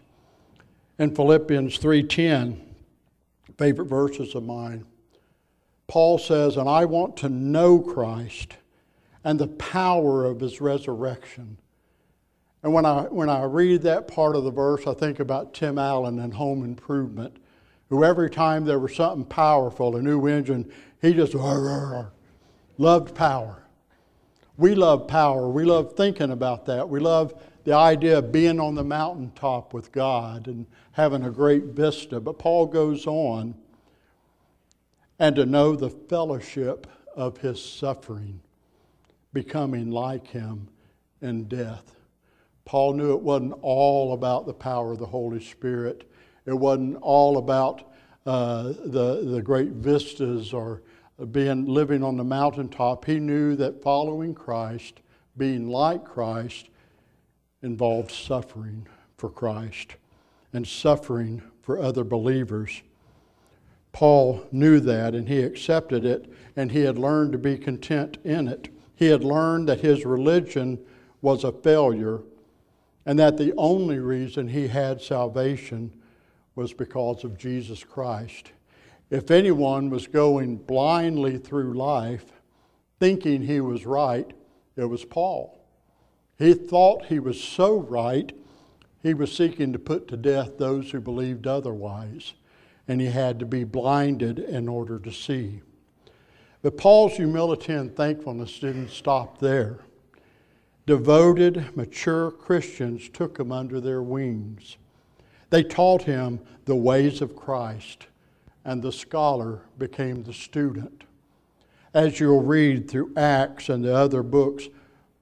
In 0.99 1.15
Philippians 1.15 1.77
3:10, 1.77 2.59
favorite 3.57 3.85
verses 3.85 4.35
of 4.35 4.43
mine, 4.43 4.85
Paul 5.87 6.17
says, 6.17 6.57
"And 6.57 6.67
I 6.67 6.85
want 6.85 7.15
to 7.17 7.29
know 7.29 7.79
Christ 7.79 8.57
and 9.23 9.39
the 9.39 9.47
power 9.47 10.25
of 10.25 10.41
his 10.41 10.59
resurrection." 10.59 11.57
And 12.67 12.73
when 12.73 12.85
I 12.85 13.03
when 13.03 13.29
I 13.29 13.43
read 13.45 13.83
that 13.83 14.09
part 14.09 14.35
of 14.35 14.43
the 14.43 14.51
verse, 14.51 14.85
I 14.87 14.93
think 14.93 15.21
about 15.21 15.53
Tim 15.53 15.77
Allen 15.77 16.19
and 16.19 16.33
Home 16.33 16.65
Improvement 16.65 17.37
who 17.89 18.03
every 18.03 18.29
time 18.29 18.65
there 18.65 18.77
was 18.77 18.93
something 18.93 19.23
powerful, 19.23 19.95
a 19.95 20.01
new 20.01 20.27
engine, 20.27 20.69
he 21.01 21.13
just 21.13 21.33
loved 21.33 23.15
power. 23.15 23.63
We 24.57 24.75
love 24.75 25.07
power. 25.07 25.47
We 25.47 25.63
love 25.63 25.93
thinking 25.93 26.29
about 26.29 26.65
that. 26.65 26.89
We 26.89 26.99
love 26.99 27.41
the 27.63 27.71
idea 27.71 28.17
of 28.17 28.33
being 28.33 28.59
on 28.59 28.75
the 28.75 28.83
mountaintop 28.83 29.73
with 29.73 29.93
God 29.93 30.47
and 30.47 30.65
having 30.91 31.23
a 31.23 31.31
great 31.31 31.67
vista. 31.67 32.19
But 32.19 32.37
Paul 32.37 32.65
goes 32.65 33.07
on, 33.07 33.55
and 35.19 35.37
to 35.37 35.45
know 35.45 35.77
the 35.77 35.89
fellowship 35.89 36.85
of 37.15 37.37
his 37.37 37.63
suffering, 37.63 38.41
becoming 39.31 39.89
like 39.89 40.27
him 40.27 40.67
in 41.21 41.45
death. 41.45 41.93
Paul 42.67 42.93
knew 42.93 43.13
it 43.13 43.21
wasn't 43.21 43.55
all 43.63 44.13
about 44.13 44.45
the 44.45 44.53
power 44.53 44.91
of 44.91 44.99
the 44.99 45.05
Holy 45.07 45.41
Spirit 45.41 46.07
it 46.47 46.57
wasn't 46.57 46.97
all 47.01 47.37
about 47.37 47.91
uh, 48.25 48.73
the, 48.85 49.23
the 49.25 49.41
great 49.41 49.71
vistas 49.71 50.53
or 50.53 50.81
being 51.31 51.65
living 51.65 52.03
on 52.03 52.15
the 52.15 52.23
mountaintop. 52.23 53.03
He 53.05 53.19
knew 53.19 53.55
that 53.57 53.83
following 53.83 54.33
Christ, 54.33 55.01
being 55.35 55.67
like 55.67 56.05
Christ, 56.05 56.69
involved 57.61 58.11
suffering 58.11 58.87
for 59.17 59.29
Christ 59.29 59.97
and 60.53 60.65
suffering 60.65 61.41
for 61.61 61.79
other 61.79 62.05
believers. 62.05 62.81
Paul 63.91 64.47
knew 64.51 64.79
that 64.79 65.13
and 65.13 65.27
he 65.27 65.41
accepted 65.41 66.05
it 66.05 66.31
and 66.55 66.71
he 66.71 66.81
had 66.81 66.97
learned 66.97 67.33
to 67.33 67.37
be 67.37 67.57
content 67.57 68.17
in 68.23 68.47
it. 68.47 68.69
He 68.95 69.07
had 69.07 69.23
learned 69.23 69.67
that 69.67 69.81
his 69.81 70.05
religion 70.05 70.79
was 71.21 71.43
a 71.43 71.51
failure 71.51 72.21
and 73.07 73.17
that 73.17 73.37
the 73.37 73.53
only 73.55 73.99
reason 73.99 74.49
he 74.49 74.67
had 74.67 75.01
salvation 75.01 75.93
was 76.55 76.73
because 76.73 77.23
of 77.23 77.37
Jesus 77.37 77.81
Christ. 77.81 78.51
If 79.09 79.31
anyone 79.31 79.89
was 79.89 80.07
going 80.07 80.57
blindly 80.57 81.37
through 81.37 81.73
life 81.73 82.25
thinking 82.99 83.43
he 83.43 83.61
was 83.61 83.85
right, 83.85 84.29
it 84.75 84.83
was 84.83 85.05
Paul. 85.05 85.57
He 86.37 86.53
thought 86.53 87.05
he 87.05 87.19
was 87.19 87.41
so 87.41 87.77
right, 87.79 88.33
he 89.01 89.13
was 89.13 89.31
seeking 89.31 89.71
to 89.71 89.79
put 89.79 90.09
to 90.09 90.17
death 90.17 90.57
those 90.57 90.91
who 90.91 90.99
believed 90.99 91.47
otherwise, 91.47 92.33
and 92.89 92.99
he 92.99 93.07
had 93.07 93.39
to 93.39 93.45
be 93.45 93.63
blinded 93.63 94.37
in 94.37 94.67
order 94.67 94.99
to 94.99 95.13
see. 95.13 95.61
But 96.61 96.77
Paul's 96.77 97.13
humility 97.13 97.71
and 97.71 97.95
thankfulness 97.95 98.59
didn't 98.59 98.89
stop 98.89 99.39
there. 99.39 99.79
Devoted, 100.87 101.75
mature 101.75 102.31
Christians 102.31 103.09
took 103.09 103.37
him 103.37 103.51
under 103.51 103.81
their 103.81 104.01
wings. 104.01 104.77
They 105.49 105.61
taught 105.61 106.03
him 106.03 106.39
the 106.63 106.77
ways 106.77 107.21
of 107.21 107.35
Christ, 107.35 108.07
and 108.63 108.81
the 108.81 108.93
scholar 108.93 109.63
became 109.77 110.23
the 110.23 110.31
student. 110.31 111.03
As 111.93 112.21
you'll 112.21 112.41
read 112.41 112.89
through 112.89 113.11
Acts 113.17 113.67
and 113.67 113.83
the 113.83 113.93
other 113.93 114.23
books, 114.23 114.69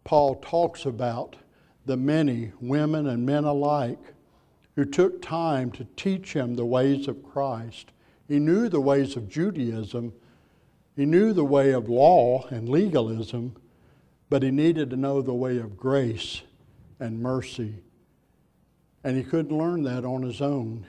Paul 0.03 0.35
talks 0.35 0.85
about 0.85 1.35
the 1.87 1.97
many 1.97 2.51
women 2.61 3.07
and 3.07 3.25
men 3.25 3.43
alike 3.43 4.13
who 4.75 4.85
took 4.85 5.19
time 5.19 5.71
to 5.71 5.87
teach 5.95 6.33
him 6.33 6.53
the 6.53 6.65
ways 6.65 7.07
of 7.07 7.23
Christ. 7.23 7.91
He 8.27 8.37
knew 8.37 8.69
the 8.69 8.81
ways 8.81 9.15
of 9.15 9.29
Judaism, 9.29 10.13
he 10.95 11.07
knew 11.07 11.33
the 11.33 11.43
way 11.43 11.71
of 11.71 11.89
law 11.89 12.45
and 12.49 12.69
legalism, 12.69 13.55
but 14.29 14.43
he 14.43 14.51
needed 14.51 14.89
to 14.89 14.97
know 14.97 15.21
the 15.21 15.33
way 15.33 15.57
of 15.57 15.77
grace 15.77 16.41
and 16.99 17.21
mercy 17.21 17.81
and 19.05 19.15
he 19.15 19.23
couldn't 19.23 19.55
learn 19.55 19.83
that 19.83 20.03
on 20.03 20.23
his 20.23 20.41
own. 20.41 20.83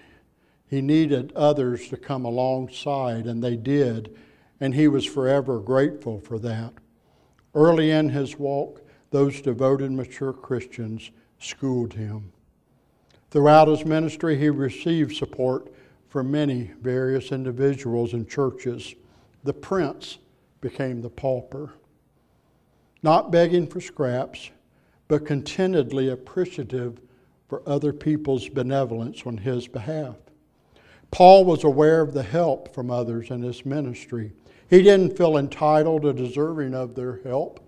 He 0.66 0.80
needed 0.80 1.34
others 1.36 1.86
to 1.90 1.98
come 1.98 2.24
alongside, 2.24 3.26
and 3.26 3.44
they 3.44 3.56
did, 3.56 4.16
and 4.58 4.74
he 4.74 4.88
was 4.88 5.04
forever 5.04 5.60
grateful 5.60 6.18
for 6.20 6.38
that. 6.38 6.72
Early 7.54 7.90
in 7.90 8.08
his 8.08 8.38
walk, 8.38 8.80
those 9.10 9.42
devoted, 9.42 9.92
mature 9.92 10.32
Christians 10.32 11.10
schooled 11.38 11.92
him. 11.92 12.32
Throughout 13.30 13.68
his 13.68 13.84
ministry, 13.84 14.38
he 14.38 14.48
received 14.48 15.14
support 15.14 15.70
from 16.08 16.30
many 16.30 16.70
various 16.80 17.32
individuals 17.32 18.14
and 18.14 18.26
churches. 18.26 18.94
The 19.44 19.52
prince 19.52 20.16
became 20.62 21.02
the 21.02 21.10
pauper, 21.10 21.74
not 23.02 23.30
begging 23.30 23.66
for 23.66 23.80
scraps, 23.80 24.50
but 25.08 25.26
contentedly 25.26 26.08
appreciative 26.08 27.00
for 27.48 27.62
other 27.66 27.92
people's 27.92 28.48
benevolence 28.48 29.22
on 29.24 29.38
his 29.38 29.68
behalf. 29.68 30.16
Paul 31.10 31.44
was 31.44 31.64
aware 31.64 32.00
of 32.00 32.12
the 32.12 32.22
help 32.22 32.74
from 32.74 32.90
others 32.90 33.30
in 33.30 33.42
his 33.42 33.64
ministry. 33.64 34.32
He 34.68 34.82
didn't 34.82 35.16
feel 35.16 35.36
entitled 35.36 36.04
or 36.04 36.12
deserving 36.12 36.74
of 36.74 36.94
their 36.94 37.20
help. 37.22 37.60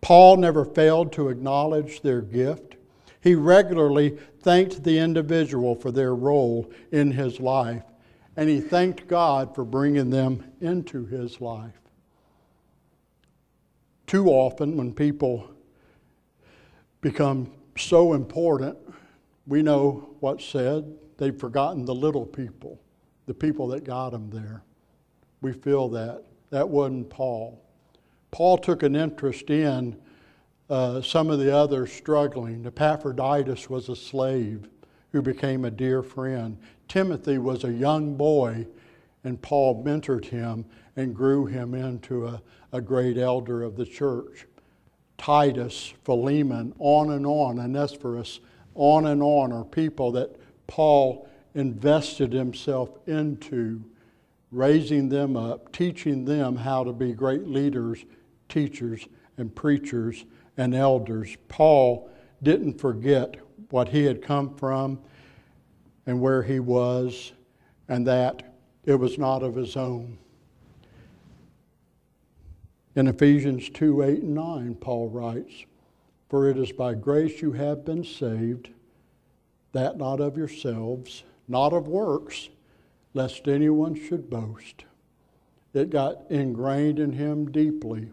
Paul 0.00 0.36
never 0.36 0.64
failed 0.64 1.12
to 1.14 1.30
acknowledge 1.30 2.02
their 2.02 2.20
gift. 2.20 2.76
He 3.22 3.34
regularly 3.34 4.18
thanked 4.40 4.84
the 4.84 4.98
individual 4.98 5.74
for 5.74 5.90
their 5.90 6.14
role 6.14 6.70
in 6.92 7.10
his 7.12 7.40
life, 7.40 7.84
and 8.36 8.50
he 8.50 8.60
thanked 8.60 9.08
God 9.08 9.54
for 9.54 9.64
bringing 9.64 10.10
them 10.10 10.44
into 10.60 11.06
his 11.06 11.40
life. 11.40 11.80
Too 14.06 14.28
often, 14.28 14.76
when 14.76 14.92
people 14.92 15.50
become 17.00 17.50
so 17.76 18.12
important, 18.14 18.76
we 19.46 19.62
know 19.62 20.14
what's 20.20 20.44
said. 20.44 20.84
They've 21.16 21.38
forgotten 21.38 21.84
the 21.84 21.94
little 21.94 22.26
people, 22.26 22.80
the 23.26 23.34
people 23.34 23.68
that 23.68 23.84
got 23.84 24.10
them 24.10 24.30
there. 24.30 24.62
We 25.40 25.52
feel 25.52 25.88
that. 25.90 26.24
That 26.50 26.68
wasn't 26.68 27.10
Paul. 27.10 27.60
Paul 28.30 28.58
took 28.58 28.82
an 28.82 28.96
interest 28.96 29.50
in 29.50 29.96
uh, 30.70 31.02
some 31.02 31.30
of 31.30 31.38
the 31.38 31.54
others 31.54 31.92
struggling. 31.92 32.66
Epaphroditus 32.66 33.68
was 33.68 33.88
a 33.88 33.96
slave 33.96 34.68
who 35.12 35.22
became 35.22 35.64
a 35.64 35.70
dear 35.70 36.02
friend. 36.02 36.58
Timothy 36.88 37.38
was 37.38 37.64
a 37.64 37.72
young 37.72 38.16
boy, 38.16 38.66
and 39.22 39.40
Paul 39.40 39.84
mentored 39.84 40.24
him 40.24 40.64
and 40.96 41.14
grew 41.14 41.46
him 41.46 41.74
into 41.74 42.26
a, 42.26 42.42
a 42.72 42.80
great 42.80 43.18
elder 43.18 43.62
of 43.62 43.76
the 43.76 43.86
church. 43.86 44.46
Titus, 45.18 45.94
Philemon, 46.04 46.74
on 46.78 47.10
and 47.10 47.26
on, 47.26 47.58
Onesiphorus 47.58 48.40
on 48.74 49.06
and 49.06 49.22
on 49.22 49.52
are 49.52 49.64
people 49.64 50.12
that 50.12 50.36
Paul 50.66 51.28
invested 51.54 52.32
himself 52.32 52.90
into 53.06 53.84
raising 54.50 55.08
them 55.08 55.36
up, 55.36 55.72
teaching 55.72 56.24
them 56.24 56.56
how 56.56 56.84
to 56.84 56.92
be 56.92 57.12
great 57.12 57.46
leaders, 57.46 58.04
teachers, 58.48 59.06
and 59.36 59.54
preachers 59.54 60.24
and 60.56 60.74
elders. 60.74 61.36
Paul 61.48 62.10
didn't 62.42 62.80
forget 62.80 63.36
what 63.70 63.88
he 63.88 64.04
had 64.04 64.22
come 64.22 64.54
from 64.56 65.00
and 66.06 66.20
where 66.20 66.42
he 66.42 66.60
was, 66.60 67.32
and 67.88 68.06
that 68.06 68.54
it 68.84 68.94
was 68.94 69.18
not 69.18 69.42
of 69.42 69.54
his 69.54 69.76
own. 69.76 70.18
In 72.96 73.08
Ephesians 73.08 73.70
2 73.70 74.02
8 74.02 74.22
and 74.22 74.34
9, 74.34 74.74
Paul 74.76 75.08
writes, 75.08 75.64
For 76.28 76.48
it 76.48 76.56
is 76.56 76.70
by 76.70 76.94
grace 76.94 77.42
you 77.42 77.52
have 77.52 77.84
been 77.84 78.04
saved, 78.04 78.70
that 79.72 79.96
not 79.96 80.20
of 80.20 80.36
yourselves, 80.36 81.24
not 81.48 81.72
of 81.72 81.88
works, 81.88 82.50
lest 83.12 83.48
anyone 83.48 83.96
should 83.96 84.30
boast. 84.30 84.84
It 85.72 85.90
got 85.90 86.30
ingrained 86.30 87.00
in 87.00 87.12
him 87.12 87.50
deeply. 87.50 88.10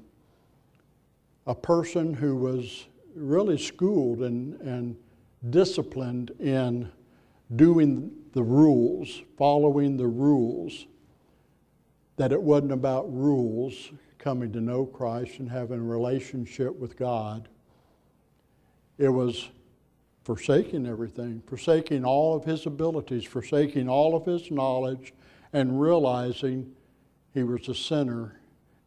A 1.46 1.54
person 1.54 2.16
who 2.16 2.36
was 2.36 2.88
really 3.16 3.60
schooled 3.60 4.24
and, 4.24 4.60
and 4.62 4.96
disciplined 5.48 6.32
in 6.40 6.92
doing 7.56 8.12
the 8.34 8.44
rules, 8.44 9.22
following 9.38 9.98
the 9.98 10.08
rules, 10.08 10.88
that 12.22 12.32
it 12.32 12.40
wasn't 12.40 12.72
about 12.72 13.12
rules, 13.12 13.90
coming 14.20 14.52
to 14.52 14.62
know 14.62 14.86
Christ 14.86 15.40
and 15.40 15.50
having 15.50 15.80
a 15.80 15.84
relationship 15.84 16.78
with 16.78 16.96
God. 16.96 17.50
It 19.00 19.10
was 19.10 19.50
forsaking 20.24 20.86
everything, 20.86 21.42
forsaking 21.48 22.06
all 22.06 22.36
of 22.36 22.46
his 22.46 22.68
abilities, 22.68 23.24
forsaking 23.24 23.90
all 23.90 24.16
of 24.16 24.28
his 24.28 24.52
knowledge, 24.52 25.16
and 25.52 25.82
realizing 25.82 26.72
he 27.34 27.42
was 27.42 27.68
a 27.68 27.74
sinner 27.74 28.40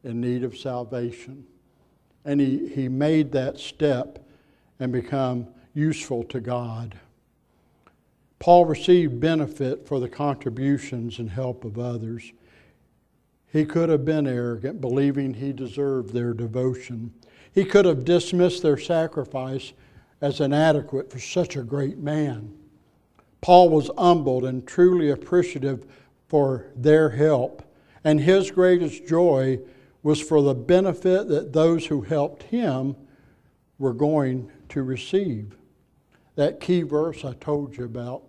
in 0.05 0.21
need 0.21 0.45
of 0.45 0.57
salvation. 0.57 1.45
And 2.25 2.41
he, 2.41 2.69
he 2.69 2.89
made 2.89 3.33
that 3.33 3.59
step 3.59 4.25
and 4.79 4.93
become 4.93 5.49
useful 5.75 6.23
to 6.23 6.39
God. 6.39 6.97
Paul 8.39 8.67
received 8.67 9.19
benefit 9.19 9.89
for 9.89 9.99
the 9.99 10.09
contributions 10.09 11.19
and 11.19 11.31
help 11.31 11.65
of 11.65 11.81
others. 11.81 12.31
He 13.55 13.65
could 13.65 13.89
have 13.89 14.05
been 14.05 14.27
arrogant, 14.27 14.81
believing 14.81 15.35
he 15.35 15.53
deserved 15.53 16.13
their 16.13 16.35
devotion. 16.35 17.15
He 17.53 17.65
could 17.65 17.85
have 17.85 18.05
dismissed 18.05 18.65
their 18.65 18.77
sacrifice 18.77 19.73
as 20.21 20.41
inadequate 20.41 21.09
for 21.09 21.21
such 21.21 21.55
a 21.55 21.63
great 21.63 21.97
man. 21.97 22.53
Paul 23.43 23.69
was 23.69 23.93
humbled 23.97 24.45
and 24.45 24.67
truly 24.67 25.09
appreciative 25.09 25.87
for 26.27 26.67
their 26.75 27.11
help, 27.11 27.63
and 28.03 28.19
his 28.19 28.51
greatest 28.51 29.07
joy 29.07 29.61
was 30.03 30.21
for 30.21 30.43
the 30.43 30.55
benefit 30.55 31.29
that 31.29 31.53
those 31.53 31.87
who 31.87 32.01
helped 32.01 32.43
him 32.43 32.97
were 33.79 33.95
going 33.95 34.51
to 34.71 34.83
receive. 34.83 35.57
That 36.35 36.59
key 36.59 36.83
verse 36.83 37.25
I 37.25 37.35
told 37.35 37.77
you 37.77 37.85
about 37.85 38.25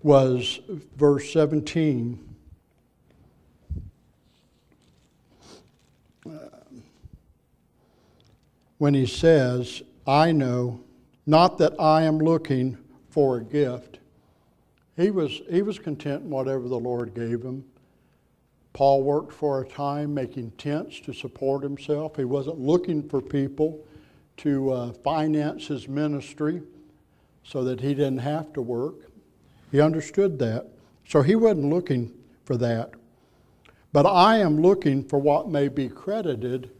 was 0.00 0.60
verse 0.96 1.32
17. 1.32 2.29
When 8.80 8.94
he 8.94 9.04
says, 9.04 9.82
I 10.06 10.32
know, 10.32 10.80
not 11.26 11.58
that 11.58 11.78
I 11.78 12.04
am 12.04 12.16
looking 12.16 12.78
for 13.10 13.36
a 13.36 13.44
gift. 13.44 13.98
He 14.96 15.10
was, 15.10 15.42
he 15.50 15.60
was 15.60 15.78
content 15.78 16.22
in 16.22 16.30
whatever 16.30 16.66
the 16.66 16.78
Lord 16.78 17.12
gave 17.12 17.42
him. 17.42 17.62
Paul 18.72 19.02
worked 19.02 19.34
for 19.34 19.60
a 19.60 19.68
time 19.68 20.14
making 20.14 20.52
tents 20.52 20.98
to 21.00 21.12
support 21.12 21.62
himself. 21.62 22.16
He 22.16 22.24
wasn't 22.24 22.58
looking 22.58 23.06
for 23.06 23.20
people 23.20 23.86
to 24.38 24.70
uh, 24.72 24.92
finance 25.04 25.66
his 25.66 25.86
ministry 25.86 26.62
so 27.44 27.62
that 27.64 27.82
he 27.82 27.92
didn't 27.92 28.20
have 28.20 28.50
to 28.54 28.62
work. 28.62 29.10
He 29.70 29.82
understood 29.82 30.38
that. 30.38 30.68
So 31.06 31.20
he 31.20 31.34
wasn't 31.34 31.68
looking 31.68 32.14
for 32.46 32.56
that. 32.56 32.92
But 33.92 34.06
I 34.06 34.38
am 34.38 34.62
looking 34.62 35.04
for 35.04 35.18
what 35.18 35.50
may 35.50 35.68
be 35.68 35.90
credited 35.90 36.70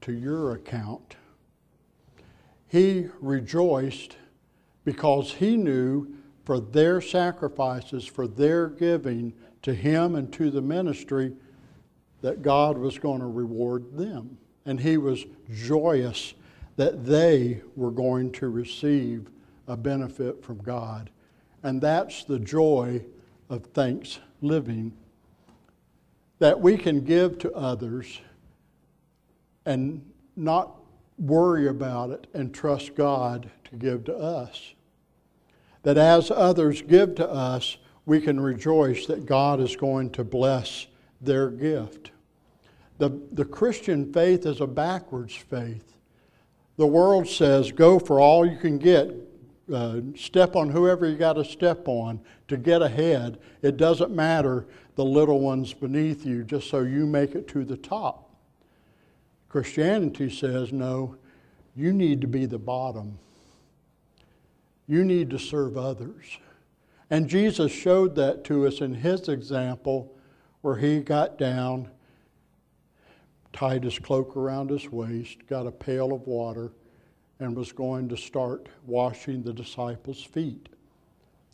to 0.00 0.14
your 0.14 0.54
account 0.54 1.16
he 2.74 3.06
rejoiced 3.20 4.16
because 4.84 5.34
he 5.34 5.56
knew 5.56 6.12
for 6.44 6.58
their 6.58 7.00
sacrifices, 7.00 8.04
for 8.04 8.26
their 8.26 8.66
giving 8.66 9.32
to 9.62 9.72
him 9.72 10.16
and 10.16 10.32
to 10.32 10.50
the 10.50 10.60
ministry, 10.60 11.32
that 12.20 12.42
God 12.42 12.76
was 12.76 12.98
going 12.98 13.20
to 13.20 13.28
reward 13.28 13.96
them. 13.96 14.36
And 14.66 14.80
he 14.80 14.96
was 14.96 15.24
joyous 15.54 16.34
that 16.74 17.06
they 17.06 17.62
were 17.76 17.92
going 17.92 18.32
to 18.32 18.48
receive 18.48 19.30
a 19.68 19.76
benefit 19.76 20.42
from 20.42 20.58
God. 20.58 21.10
And 21.62 21.80
that's 21.80 22.24
the 22.24 22.40
joy 22.40 23.04
of 23.50 23.66
thanks 23.66 24.18
living. 24.42 24.92
That 26.40 26.60
we 26.60 26.76
can 26.76 27.04
give 27.04 27.38
to 27.38 27.52
others 27.52 28.20
and 29.64 30.04
not 30.34 30.80
worry 31.18 31.68
about 31.68 32.10
it 32.10 32.26
and 32.34 32.52
trust 32.52 32.94
God 32.94 33.50
to 33.70 33.76
give 33.76 34.04
to 34.04 34.16
us. 34.16 34.74
That 35.82 35.98
as 35.98 36.30
others 36.30 36.82
give 36.82 37.14
to 37.16 37.28
us, 37.28 37.76
we 38.06 38.20
can 38.20 38.40
rejoice 38.40 39.06
that 39.06 39.26
God 39.26 39.60
is 39.60 39.76
going 39.76 40.10
to 40.10 40.24
bless 40.24 40.86
their 41.20 41.50
gift. 41.50 42.10
The, 42.98 43.20
the 43.32 43.44
Christian 43.44 44.12
faith 44.12 44.46
is 44.46 44.60
a 44.60 44.66
backwards 44.66 45.34
faith. 45.34 45.96
The 46.76 46.86
world 46.86 47.28
says, 47.28 47.72
go 47.72 47.98
for 47.98 48.20
all 48.20 48.44
you 48.44 48.56
can 48.56 48.78
get, 48.78 49.12
uh, 49.72 50.00
step 50.16 50.56
on 50.56 50.70
whoever 50.70 51.08
you 51.08 51.16
got 51.16 51.34
to 51.34 51.44
step 51.44 51.88
on 51.88 52.20
to 52.48 52.56
get 52.56 52.82
ahead. 52.82 53.38
It 53.62 53.76
doesn't 53.76 54.10
matter 54.10 54.66
the 54.96 55.04
little 55.04 55.40
ones 55.40 55.72
beneath 55.72 56.26
you, 56.26 56.44
just 56.44 56.68
so 56.68 56.80
you 56.80 57.06
make 57.06 57.34
it 57.34 57.48
to 57.48 57.64
the 57.64 57.76
top. 57.76 58.23
Christianity 59.54 60.28
says, 60.30 60.72
no, 60.72 61.14
you 61.76 61.92
need 61.92 62.20
to 62.22 62.26
be 62.26 62.44
the 62.44 62.58
bottom. 62.58 63.16
You 64.88 65.04
need 65.04 65.30
to 65.30 65.38
serve 65.38 65.76
others. 65.76 66.40
And 67.08 67.28
Jesus 67.28 67.70
showed 67.70 68.16
that 68.16 68.42
to 68.46 68.66
us 68.66 68.80
in 68.80 68.94
his 68.94 69.28
example 69.28 70.12
where 70.62 70.74
he 70.74 70.98
got 70.98 71.38
down, 71.38 71.88
tied 73.52 73.84
his 73.84 73.96
cloak 73.96 74.36
around 74.36 74.70
his 74.70 74.90
waist, 74.90 75.46
got 75.46 75.68
a 75.68 75.70
pail 75.70 76.12
of 76.12 76.26
water, 76.26 76.72
and 77.38 77.56
was 77.56 77.70
going 77.70 78.08
to 78.08 78.16
start 78.16 78.68
washing 78.84 79.44
the 79.44 79.52
disciples' 79.52 80.24
feet. 80.24 80.68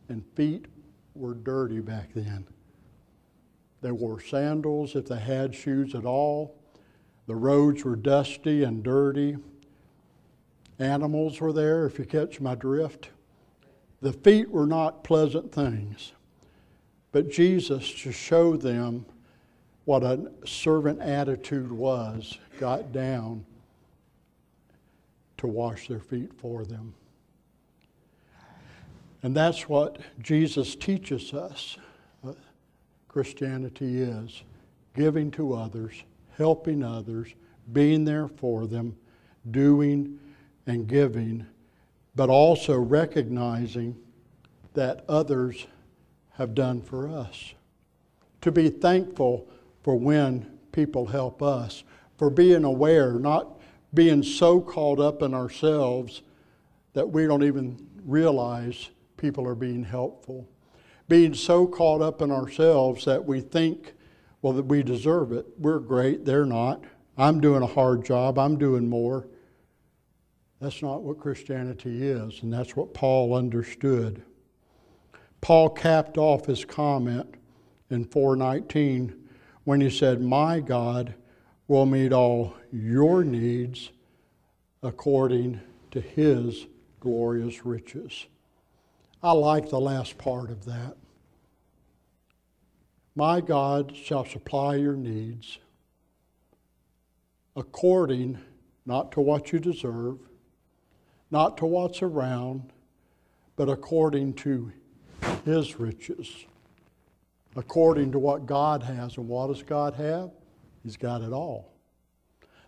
And 0.09 0.25
feet 0.33 0.65
were 1.13 1.35
dirty 1.35 1.81
back 1.81 2.09
then. 2.15 2.47
They 3.81 3.91
wore 3.91 4.19
sandals 4.19 4.95
if 4.95 5.05
they 5.05 5.19
had 5.19 5.53
shoes 5.53 5.93
at 5.93 6.05
all. 6.05 6.57
The 7.31 7.37
roads 7.37 7.85
were 7.85 7.95
dusty 7.95 8.65
and 8.65 8.83
dirty. 8.83 9.37
Animals 10.79 11.39
were 11.39 11.53
there, 11.53 11.85
if 11.85 11.97
you 11.97 12.03
catch 12.03 12.41
my 12.41 12.55
drift. 12.55 13.07
The 14.01 14.11
feet 14.11 14.51
were 14.51 14.67
not 14.67 15.05
pleasant 15.05 15.49
things. 15.49 16.11
But 17.13 17.31
Jesus, 17.31 17.89
to 18.01 18.11
show 18.11 18.57
them 18.57 19.05
what 19.85 20.03
a 20.03 20.29
servant 20.45 20.99
attitude 20.99 21.71
was, 21.71 22.37
got 22.59 22.91
down 22.91 23.45
to 25.37 25.47
wash 25.47 25.87
their 25.87 26.01
feet 26.01 26.33
for 26.33 26.65
them. 26.65 26.93
And 29.23 29.33
that's 29.33 29.69
what 29.69 29.99
Jesus 30.19 30.75
teaches 30.75 31.33
us 31.33 31.77
Christianity 33.07 34.01
is 34.01 34.43
giving 34.93 35.31
to 35.31 35.53
others 35.53 36.03
helping 36.37 36.83
others, 36.83 37.33
being 37.71 38.05
there 38.05 38.27
for 38.27 38.67
them, 38.67 38.95
doing 39.49 40.19
and 40.67 40.87
giving, 40.87 41.45
but 42.15 42.29
also 42.29 42.77
recognizing 42.77 43.97
that 44.73 45.03
others 45.07 45.67
have 46.33 46.53
done 46.55 46.81
for 46.81 47.07
us. 47.07 47.53
To 48.41 48.51
be 48.51 48.69
thankful 48.69 49.47
for 49.83 49.95
when 49.95 50.57
people 50.71 51.05
help 51.05 51.41
us, 51.41 51.83
for 52.17 52.29
being 52.29 52.63
aware, 52.63 53.13
not 53.13 53.59
being 53.93 54.23
so 54.23 54.61
caught 54.61 54.99
up 54.99 55.21
in 55.21 55.33
ourselves 55.33 56.21
that 56.93 57.09
we 57.09 57.25
don't 57.25 57.43
even 57.43 57.87
realize 58.05 58.89
people 59.17 59.47
are 59.47 59.55
being 59.55 59.83
helpful. 59.83 60.47
Being 61.07 61.33
so 61.33 61.67
caught 61.67 62.01
up 62.01 62.21
in 62.21 62.31
ourselves 62.31 63.05
that 63.05 63.25
we 63.25 63.41
think 63.41 63.93
well, 64.41 64.53
that 64.53 64.65
we 64.65 64.83
deserve 64.83 65.31
it. 65.31 65.45
We're 65.57 65.79
great, 65.79 66.25
they're 66.25 66.45
not. 66.45 66.83
I'm 67.17 67.41
doing 67.41 67.61
a 67.61 67.67
hard 67.67 68.05
job, 68.05 68.39
I'm 68.39 68.57
doing 68.57 68.89
more. 68.89 69.27
That's 70.59 70.81
not 70.81 71.01
what 71.01 71.19
Christianity 71.19 72.07
is, 72.07 72.43
and 72.43 72.53
that's 72.53 72.75
what 72.75 72.93
Paul 72.93 73.33
understood. 73.33 74.23
Paul 75.41 75.69
capped 75.69 76.17
off 76.17 76.45
his 76.45 76.63
comment 76.65 77.35
in 77.89 78.05
419 78.05 79.13
when 79.63 79.81
he 79.81 79.89
said, 79.89 80.21
My 80.21 80.59
God 80.59 81.15
will 81.67 81.85
meet 81.85 82.13
all 82.13 82.55
your 82.71 83.23
needs 83.23 83.91
according 84.83 85.59
to 85.91 85.99
his 85.99 86.67
glorious 86.99 87.65
riches. 87.65 88.27
I 89.23 89.31
like 89.31 89.69
the 89.69 89.79
last 89.79 90.17
part 90.17 90.49
of 90.49 90.65
that. 90.65 90.95
My 93.21 93.39
God 93.39 93.95
shall 93.95 94.25
supply 94.25 94.77
your 94.77 94.95
needs 94.95 95.59
according 97.55 98.39
not 98.83 99.11
to 99.11 99.21
what 99.21 99.53
you 99.53 99.59
deserve, 99.59 100.17
not 101.29 101.55
to 101.57 101.67
what's 101.67 102.01
around, 102.01 102.73
but 103.57 103.69
according 103.69 104.33
to 104.33 104.71
his 105.45 105.79
riches, 105.79 106.47
according 107.55 108.11
to 108.13 108.17
what 108.17 108.47
God 108.47 108.81
has. 108.81 109.17
And 109.17 109.27
what 109.27 109.53
does 109.53 109.61
God 109.61 109.93
have? 109.93 110.31
He's 110.81 110.97
got 110.97 111.21
it 111.21 111.31
all. 111.31 111.75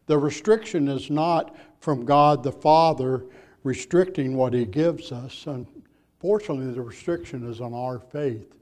The 0.06 0.20
restriction 0.20 0.88
is 0.88 1.10
not 1.10 1.56
from 1.80 2.06
God 2.06 2.44
the 2.44 2.52
Father 2.52 3.26
restricting 3.64 4.38
what 4.38 4.54
He 4.54 4.66
gives 4.66 5.12
us. 5.12 5.48
Unfortunately, 5.48 6.72
the 6.72 6.84
restriction 6.84 7.50
is 7.50 7.60
on 7.60 7.74
our 7.74 7.98
faith. 7.98 8.54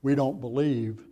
We 0.00 0.14
don't 0.14 0.40
believe, 0.40 1.04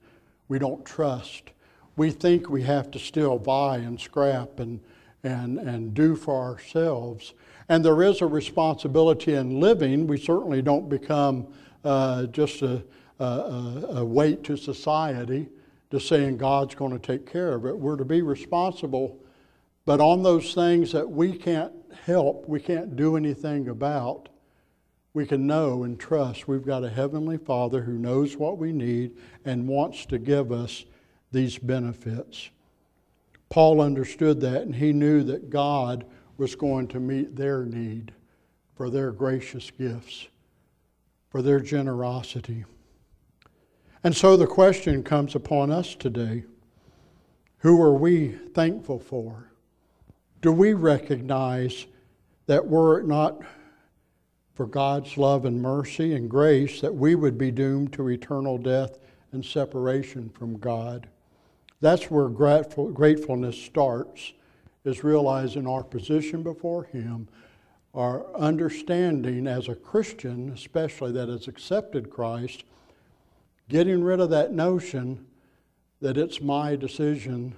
we 0.49 0.59
don't 0.59 0.85
trust. 0.85 1.51
We 1.97 2.11
think 2.11 2.49
we 2.49 2.63
have 2.63 2.91
to 2.93 2.99
still 2.99 3.39
buy 3.39 3.79
and 3.79 3.99
scrap 4.01 4.61
and, 4.61 4.81
and, 5.23 5.59
and 5.59 5.95
do 5.95 6.15
for 6.15 6.43
ourselves. 6.43 7.35
And 7.69 7.85
there 7.85 8.03
is 8.03 8.21
a 8.21 8.27
responsibility 8.27 9.35
in 9.35 9.61
living. 9.61 10.07
We 10.07 10.19
certainly 10.19 10.63
don't 10.63 10.89
become 10.89 11.49
uh, 11.85 12.27
just 12.27 12.63
a, 12.63 12.85
a, 13.19 13.25
a 13.25 14.05
weight 14.05 14.45
to 14.45 14.57
society, 14.57 15.49
just 15.91 16.09
saying 16.09 16.37
God's 16.37 16.75
going 16.75 16.93
to 16.93 16.99
take 16.99 17.31
care 17.31 17.55
of 17.55 17.65
it. 17.65 17.77
We're 17.77 17.97
to 17.97 18.05
be 18.05 18.23
responsible, 18.23 19.19
but 19.85 20.01
on 20.01 20.23
those 20.23 20.55
things 20.55 20.93
that 20.93 21.09
we 21.09 21.33
can't 21.33 21.73
help, 22.05 22.49
we 22.49 22.61
can't 22.61 22.95
do 22.97 23.17
anything 23.17 23.69
about, 23.69 24.29
we 25.17 25.25
can 25.25 25.47
know 25.47 25.83
and 25.83 25.99
trust 25.99 26.47
we've 26.47 26.67
got 26.67 26.85
a 26.85 26.91
Heavenly 26.91 27.39
Father 27.39 27.81
who 27.81 27.95
knows 27.95 28.37
what 28.37 28.59
we 28.59 28.71
need 28.71 29.17
and 29.47 29.67
wants 29.67 30.05
to 30.05 30.19
give 30.19 30.53
us 30.53 30.85
these 31.33 31.57
benefits. 31.57 32.51
Paul 33.49 33.81
understood 33.81 34.43
that, 34.43 34.61
and 34.61 34.77
he 34.77 34.93
knew 34.93 35.23
that 35.23 35.49
God 35.49 36.05
was 36.37 36.55
going 36.55 36.89
to 36.89 37.01
meet 37.01 37.35
their 37.35 37.65
need 37.65 38.13
for 38.75 38.91
their 38.91 39.11
gracious 39.11 39.71
gifts 39.71 40.29
for 41.31 41.41
their 41.41 41.61
generosity. 41.61 42.67
And 44.05 44.15
so 44.15 44.37
the 44.37 44.47
question 44.47 45.03
comes 45.03 45.35
upon 45.35 45.71
us 45.71 45.95
today 45.95 46.45
who 47.61 47.81
are 47.81 47.95
we 47.95 48.33
thankful 48.53 48.99
for? 48.99 49.51
Do 50.43 50.53
we 50.53 50.75
recognize 50.75 51.87
that 52.49 52.67
were 52.67 53.01
it 53.01 53.07
not 53.07 53.41
for 54.57 54.67
God's 54.67 55.17
love 55.17 55.45
and 55.45 55.63
mercy 55.63 56.15
and 56.15 56.29
grace, 56.29 56.81
that 56.81 56.95
we 56.95 57.15
would 57.15 57.39
be 57.39 57.53
doomed 57.53 57.93
to 57.93 58.09
eternal 58.09 58.59
death 58.59 58.99
and 59.31 59.45
separation 59.45 60.29
from 60.31 60.59
God? 60.59 61.09
That's 61.81 62.11
where 62.11 62.29
grateful, 62.29 62.91
gratefulness 62.91 63.57
starts, 63.57 64.33
is 64.85 65.05
realizing 65.05 65.69
our 65.69 65.85
position 65.85 66.43
before 66.43 66.85
Him 66.85 67.29
our 67.97 68.27
understanding 68.37 69.47
as 69.47 69.69
a 69.69 69.75
Christian, 69.75 70.53
especially 70.53 71.13
that 71.13 71.31
has 71.31 71.49
accepted 71.49 72.11
Christ, 72.11 72.65
getting 73.71 74.05
rid 74.05 74.21
of 74.21 74.29
that 74.31 74.53
notion 74.53 75.27
that 76.03 76.19
it's 76.19 76.43
my 76.43 76.77
decision 76.77 77.55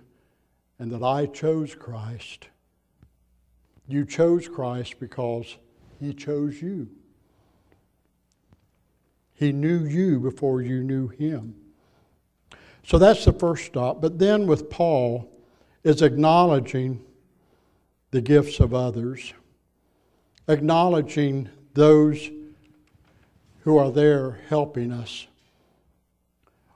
and 0.79 0.93
that 0.93 1.03
I 1.03 1.27
chose 1.27 1.75
Christ. 1.75 2.47
You 3.89 4.05
chose 4.05 4.49
Christ 4.49 5.01
because 5.01 5.57
He 6.01 6.15
chose 6.15 6.61
you. 6.61 6.89
He 9.35 9.53
knew 9.53 9.85
you 9.85 10.19
before 10.19 10.63
you 10.63 10.83
knew 10.83 11.09
Him. 11.09 11.55
So 12.85 12.99
that's 12.99 13.25
the 13.25 13.33
first 13.33 13.67
stop. 13.67 14.01
But 14.01 14.19
then 14.19 14.47
with 14.47 14.71
Paul 14.71 15.31
is 15.85 16.03
acknowledging 16.03 17.05
the 18.11 18.21
gifts 18.21 18.61
of 18.61 18.75
others 18.75 19.33
acknowledging 20.49 21.49
those 21.75 22.31
who 23.61 23.77
are 23.77 23.93
there 23.93 24.41
helping 24.49 24.91
us. 24.91 25.27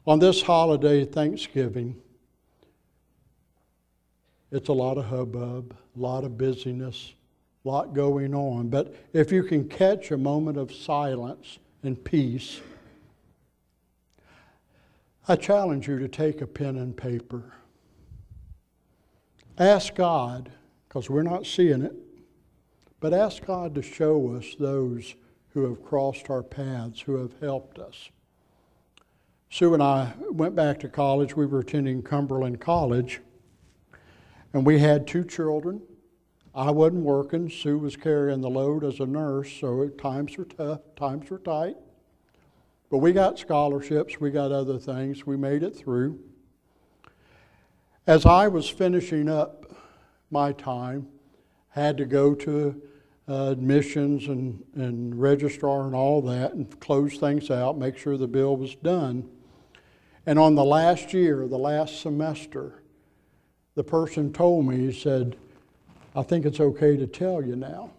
On 0.06 0.18
this 0.18 0.42
holiday, 0.42 1.04
Thanksgiving, 1.04 1.96
it's 4.50 4.68
a 4.68 4.72
lot 4.72 4.98
of 4.98 5.06
hubbub, 5.06 5.74
a 5.96 5.98
lot 5.98 6.24
of 6.24 6.36
busyness, 6.36 7.14
lot 7.64 7.94
going 7.94 8.34
on. 8.34 8.68
But 8.68 8.94
if 9.12 9.30
you 9.30 9.42
can 9.42 9.68
catch 9.68 10.10
a 10.10 10.16
moment 10.16 10.58
of 10.58 10.72
silence 10.74 11.58
and 11.82 12.02
peace, 12.02 12.60
I 15.28 15.36
challenge 15.36 15.86
you 15.86 15.98
to 15.98 16.08
take 16.08 16.40
a 16.40 16.46
pen 16.46 16.76
and 16.76 16.96
paper. 16.96 17.54
Ask 19.58 19.94
God, 19.94 20.50
because 20.88 21.08
we're 21.08 21.22
not 21.22 21.46
seeing 21.46 21.82
it, 21.82 21.94
but 22.98 23.12
ask 23.12 23.44
God 23.44 23.74
to 23.76 23.82
show 23.82 24.34
us 24.34 24.56
those 24.58 25.14
who 25.50 25.68
have 25.68 25.84
crossed 25.84 26.30
our 26.30 26.42
paths, 26.42 27.00
who 27.00 27.16
have 27.16 27.32
helped 27.40 27.78
us. 27.78 28.08
Sue 29.50 29.74
and 29.74 29.82
I 29.82 30.14
went 30.30 30.56
back 30.56 30.80
to 30.80 30.88
college. 30.88 31.36
We 31.36 31.46
were 31.46 31.60
attending 31.60 32.02
Cumberland 32.02 32.60
College, 32.60 33.20
and 34.54 34.64
we 34.64 34.78
had 34.78 35.06
two 35.06 35.24
children. 35.24 35.82
I 36.54 36.70
wasn't 36.70 37.04
working. 37.04 37.48
Sue 37.48 37.78
was 37.78 37.96
carrying 37.96 38.42
the 38.42 38.50
load 38.50 38.84
as 38.84 39.00
a 39.00 39.06
nurse, 39.06 39.50
so 39.52 39.88
times 39.88 40.36
were 40.36 40.44
tough, 40.44 40.80
times 40.96 41.30
were 41.30 41.38
tight. 41.38 41.76
But 42.90 42.98
we 42.98 43.12
got 43.12 43.38
scholarships, 43.38 44.20
we 44.20 44.30
got 44.30 44.52
other 44.52 44.78
things, 44.78 45.26
we 45.26 45.36
made 45.36 45.62
it 45.62 45.74
through. 45.74 46.20
As 48.06 48.26
I 48.26 48.48
was 48.48 48.68
finishing 48.68 49.30
up 49.30 49.74
my 50.30 50.52
time, 50.52 51.08
had 51.70 51.96
to 51.96 52.04
go 52.04 52.34
to 52.34 52.82
uh, 53.28 53.50
admissions 53.50 54.26
and, 54.26 54.62
and 54.74 55.18
registrar 55.18 55.86
and 55.86 55.94
all 55.94 56.20
that 56.20 56.52
and 56.52 56.78
close 56.80 57.16
things 57.16 57.50
out, 57.50 57.78
make 57.78 57.96
sure 57.96 58.18
the 58.18 58.28
bill 58.28 58.58
was 58.58 58.74
done. 58.74 59.26
And 60.26 60.38
on 60.38 60.54
the 60.54 60.64
last 60.64 61.14
year, 61.14 61.48
the 61.48 61.58
last 61.58 62.02
semester, 62.02 62.82
the 63.74 63.84
person 63.84 64.34
told 64.34 64.66
me, 64.66 64.76
he 64.76 64.92
said, 64.92 65.36
I 66.14 66.22
think 66.22 66.44
it's 66.44 66.60
okay 66.60 66.98
to 66.98 67.06
tell 67.06 67.42
you 67.42 67.56
now. 67.56 67.90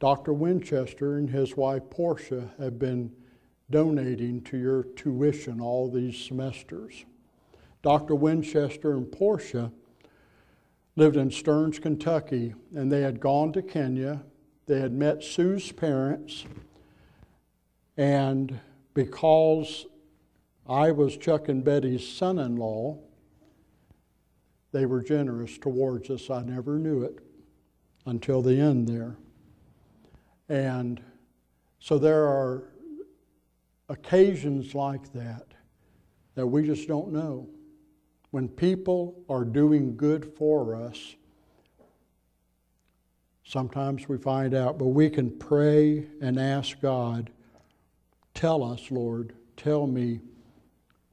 Dr. 0.00 0.34
Winchester 0.34 1.16
and 1.16 1.30
his 1.30 1.56
wife 1.56 1.88
Portia 1.88 2.50
have 2.58 2.78
been 2.78 3.10
donating 3.70 4.42
to 4.42 4.58
your 4.58 4.82
tuition 4.82 5.62
all 5.62 5.90
these 5.90 6.18
semesters. 6.18 7.06
Dr. 7.82 8.14
Winchester 8.14 8.92
and 8.92 9.10
Portia 9.10 9.72
lived 10.96 11.16
in 11.16 11.30
Stearns, 11.30 11.78
Kentucky, 11.78 12.54
and 12.74 12.92
they 12.92 13.00
had 13.00 13.18
gone 13.18 13.52
to 13.54 13.62
Kenya. 13.62 14.22
They 14.66 14.80
had 14.80 14.92
met 14.92 15.24
Sue's 15.24 15.72
parents, 15.72 16.44
and 17.96 18.60
because 18.92 19.86
I 20.68 20.90
was 20.90 21.16
Chuck 21.16 21.48
and 21.48 21.64
Betty's 21.64 22.06
son 22.06 22.38
in 22.38 22.56
law, 22.56 22.98
they 24.72 24.86
were 24.86 25.02
generous 25.02 25.58
towards 25.58 26.10
us. 26.10 26.30
I 26.30 26.42
never 26.42 26.78
knew 26.78 27.02
it 27.02 27.18
until 28.06 28.42
the 28.42 28.58
end 28.58 28.88
there. 28.88 29.16
And 30.48 31.00
so 31.78 31.98
there 31.98 32.24
are 32.24 32.64
occasions 33.88 34.74
like 34.74 35.12
that 35.12 35.46
that 36.34 36.46
we 36.46 36.62
just 36.62 36.86
don't 36.86 37.12
know. 37.12 37.48
When 38.30 38.48
people 38.48 39.22
are 39.28 39.44
doing 39.44 39.96
good 39.96 40.32
for 40.36 40.76
us, 40.76 41.16
sometimes 43.44 44.08
we 44.08 44.16
find 44.16 44.54
out, 44.54 44.78
but 44.78 44.86
we 44.88 45.10
can 45.10 45.36
pray 45.36 46.06
and 46.20 46.38
ask 46.38 46.80
God, 46.80 47.30
tell 48.34 48.62
us, 48.62 48.90
Lord, 48.90 49.34
tell 49.56 49.88
me 49.88 50.20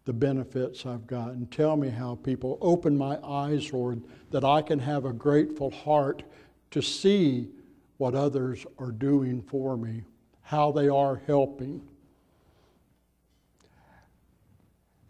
the 0.07 0.13
benefits 0.13 0.85
I've 0.85 1.05
gotten. 1.05 1.47
Tell 1.47 1.75
me 1.75 1.89
how 1.89 2.15
people 2.15 2.57
open 2.61 2.97
my 2.97 3.19
eyes, 3.23 3.73
Lord, 3.73 4.01
that 4.31 4.45
I 4.45 4.61
can 4.61 4.79
have 4.79 5.03
a 5.03 5.11
grateful 5.11 5.69
heart 5.69 6.23
to 6.71 6.81
see 6.81 7.49
what 7.97 8.15
others 8.15 8.65
are 8.79 8.93
doing 8.93 9.41
for 9.41 9.75
me, 9.75 10.03
how 10.43 10.71
they 10.71 10.87
are 10.87 11.21
helping. 11.27 11.81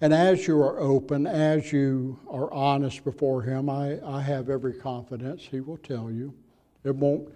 And 0.01 0.11
as 0.15 0.47
you 0.47 0.59
are 0.63 0.79
open, 0.79 1.27
as 1.27 1.71
you 1.71 2.19
are 2.27 2.51
honest 2.51 3.03
before 3.03 3.43
Him, 3.43 3.69
I, 3.69 3.99
I 4.03 4.21
have 4.21 4.49
every 4.49 4.73
confidence 4.73 5.43
He 5.43 5.59
will 5.59 5.77
tell 5.77 6.09
you. 6.09 6.33
It 6.83 6.95
won't, 6.95 7.29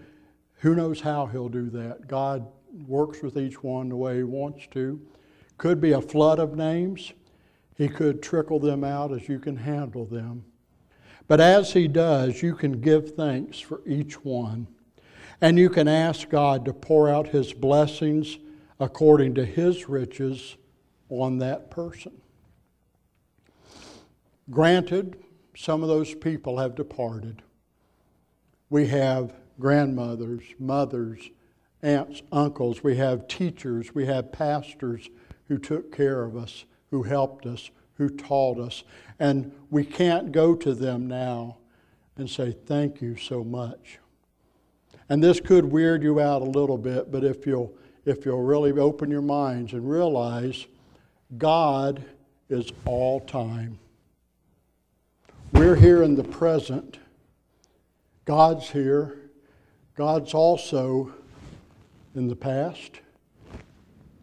who 0.62 0.74
knows 0.74 1.00
how 1.00 1.28
He'll 1.28 1.48
do 1.48 1.70
that? 1.70 2.08
God 2.08 2.48
works 2.88 3.22
with 3.22 3.38
each 3.38 3.62
one 3.62 3.90
the 3.90 3.96
way 3.96 4.18
He 4.18 4.24
wants 4.24 4.66
to. 4.72 5.00
Could 5.60 5.80
be 5.80 5.92
a 5.92 6.02
flood 6.02 6.40
of 6.40 6.56
names. 6.56 7.14
He 7.82 7.90
could 7.90 8.22
trickle 8.22 8.60
them 8.60 8.84
out 8.84 9.12
as 9.12 9.28
you 9.28 9.40
can 9.40 9.56
handle 9.56 10.06
them. 10.06 10.46
But 11.28 11.42
as 11.42 11.74
He 11.74 11.88
does, 11.88 12.44
you 12.44 12.54
can 12.54 12.80
give 12.80 13.16
thanks 13.16 13.60
for 13.60 13.82
each 13.88 14.24
one. 14.24 14.68
And 15.42 15.58
you 15.58 15.68
can 15.68 15.88
ask 15.88 16.30
God 16.30 16.64
to 16.66 16.74
pour 16.74 17.10
out 17.10 17.30
His 17.30 17.54
blessings 17.54 18.38
according 18.80 19.34
to 19.34 19.46
His 19.46 19.90
riches 19.90 20.58
on 21.10 21.40
that 21.40 21.72
person. 21.72 22.12
Granted, 24.52 25.18
some 25.58 25.82
of 25.82 25.90
those 25.90 26.14
people 26.14 26.60
have 26.60 26.76
departed. 26.76 27.42
We 28.70 28.86
have 28.90 29.34
grandmothers, 29.60 30.44
mothers, 30.60 31.32
aunts, 31.82 32.22
uncles, 32.32 32.84
we 32.84 32.98
have 32.98 33.28
teachers, 33.28 33.96
we 33.96 34.06
have 34.06 34.32
pastors 34.32 35.10
who 35.48 35.58
took 35.58 35.92
care 35.92 36.22
of 36.22 36.38
us, 36.38 36.66
who 36.92 37.04
helped 37.04 37.46
us, 37.46 37.72
who 37.96 38.10
taught 38.10 38.60
us. 38.60 38.84
And 39.20 39.52
we 39.70 39.84
can't 39.84 40.32
go 40.32 40.56
to 40.56 40.74
them 40.74 41.08
now 41.08 41.58
and 42.18 42.30
say, 42.30 42.52
Thank 42.52 43.02
you 43.02 43.16
so 43.16 43.44
much. 43.44 43.98
And 45.10 45.24
this 45.24 45.40
could 45.42 45.66
weird 45.66 46.04
you 46.04 46.20
out 46.20 46.42
a 46.42 46.46
little 46.46 46.78
bit, 46.78 47.12
but 47.12 47.24
if 47.24 47.46
you'll, 47.46 47.74
if 48.06 48.26
you'll 48.26 48.44
really 48.44 48.72
open 48.72 49.10
your 49.10 49.22
minds 49.22 49.74
and 49.74 49.90
realize 49.90 50.68
God 51.38 52.04
is 52.50 52.70
all 52.86 53.20
time. 53.22 53.80
We're 55.54 55.76
here 55.76 56.04
in 56.04 56.16
the 56.16 56.24
present. 56.24 57.00
God's 58.26 58.70
here. 58.70 59.18
God's 59.96 60.34
also 60.34 61.14
in 62.16 62.28
the 62.28 62.36
past 62.36 63.02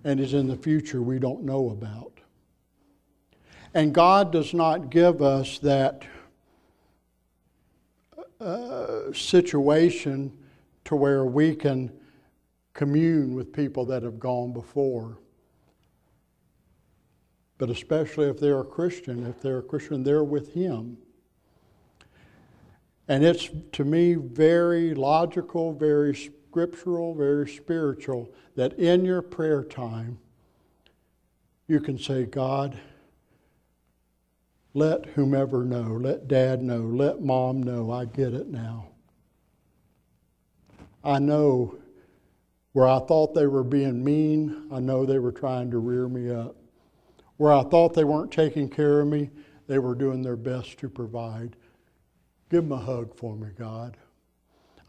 and 0.04 0.20
is 0.20 0.34
in 0.34 0.46
the 0.46 0.56
future 0.56 1.02
we 1.02 1.18
don't 1.18 1.42
know 1.42 1.70
about. 1.70 2.17
And 3.74 3.92
God 3.92 4.32
does 4.32 4.54
not 4.54 4.90
give 4.90 5.20
us 5.20 5.58
that 5.58 6.04
uh, 8.40 9.12
situation 9.12 10.32
to 10.84 10.96
where 10.96 11.24
we 11.24 11.54
can 11.54 11.92
commune 12.72 13.34
with 13.34 13.52
people 13.52 13.84
that 13.86 14.02
have 14.02 14.18
gone 14.18 14.52
before. 14.52 15.18
But 17.58 17.70
especially 17.70 18.28
if 18.28 18.38
they're 18.38 18.60
a 18.60 18.64
Christian, 18.64 19.26
if 19.26 19.40
they're 19.40 19.58
a 19.58 19.62
Christian, 19.62 20.04
they're 20.04 20.24
with 20.24 20.54
Him. 20.54 20.96
And 23.08 23.24
it's 23.24 23.48
to 23.72 23.84
me 23.84 24.14
very 24.14 24.94
logical, 24.94 25.72
very 25.72 26.14
scriptural, 26.14 27.14
very 27.14 27.48
spiritual 27.48 28.30
that 28.54 28.74
in 28.74 29.04
your 29.04 29.22
prayer 29.22 29.64
time 29.64 30.18
you 31.66 31.80
can 31.80 31.98
say, 31.98 32.24
God, 32.24 32.78
let 34.78 35.06
whomever 35.06 35.64
know, 35.64 35.98
let 36.00 36.28
dad 36.28 36.62
know, 36.62 36.82
let 36.82 37.20
mom 37.20 37.62
know, 37.62 37.90
I 37.90 38.04
get 38.04 38.32
it 38.32 38.48
now. 38.48 38.88
I 41.02 41.18
know 41.18 41.76
where 42.72 42.86
I 42.86 43.00
thought 43.00 43.34
they 43.34 43.46
were 43.46 43.64
being 43.64 44.04
mean, 44.04 44.68
I 44.72 44.78
know 44.78 45.04
they 45.04 45.18
were 45.18 45.32
trying 45.32 45.70
to 45.72 45.78
rear 45.78 46.08
me 46.08 46.30
up. 46.30 46.56
Where 47.36 47.52
I 47.52 47.62
thought 47.64 47.94
they 47.94 48.04
weren't 48.04 48.32
taking 48.32 48.68
care 48.68 49.00
of 49.00 49.08
me, 49.08 49.30
they 49.66 49.78
were 49.78 49.94
doing 49.94 50.22
their 50.22 50.36
best 50.36 50.78
to 50.78 50.88
provide. 50.88 51.56
Give 52.50 52.62
them 52.62 52.72
a 52.72 52.78
hug 52.78 53.16
for 53.16 53.36
me, 53.36 53.48
God. 53.58 53.96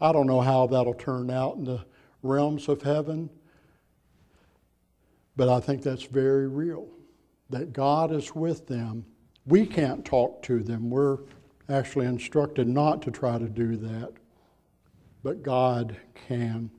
I 0.00 0.12
don't 0.12 0.26
know 0.26 0.40
how 0.40 0.66
that'll 0.66 0.94
turn 0.94 1.30
out 1.30 1.56
in 1.56 1.64
the 1.64 1.84
realms 2.22 2.68
of 2.68 2.82
heaven, 2.82 3.28
but 5.36 5.48
I 5.48 5.60
think 5.60 5.82
that's 5.82 6.04
very 6.04 6.48
real 6.48 6.88
that 7.50 7.72
God 7.72 8.12
is 8.12 8.34
with 8.34 8.66
them. 8.66 9.04
We 9.50 9.66
can't 9.66 10.04
talk 10.04 10.42
to 10.44 10.62
them. 10.62 10.90
We're 10.90 11.18
actually 11.68 12.06
instructed 12.06 12.68
not 12.68 13.02
to 13.02 13.10
try 13.10 13.36
to 13.36 13.48
do 13.48 13.76
that, 13.76 14.12
but 15.24 15.42
God 15.42 15.96
can. 16.28 16.70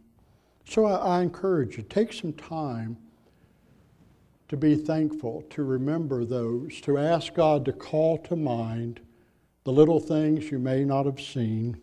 So 0.66 0.86
I, 0.86 1.18
I 1.18 1.22
encourage 1.22 1.76
you 1.76 1.84
take 1.84 2.14
some 2.14 2.32
time 2.32 2.96
to 4.48 4.56
be 4.56 4.76
thankful, 4.76 5.44
to 5.50 5.64
remember 5.64 6.24
those, 6.24 6.80
to 6.82 6.98
ask 6.98 7.34
God 7.34 7.66
to 7.66 7.74
call 7.74 8.18
to 8.20 8.38
mind 8.38 9.02
the 9.66 9.72
little 9.72 10.00
things 10.00 10.50
you 10.50 10.58
may 10.58 10.86
not 10.86 11.06
have 11.06 11.20
seen. 11.20 11.80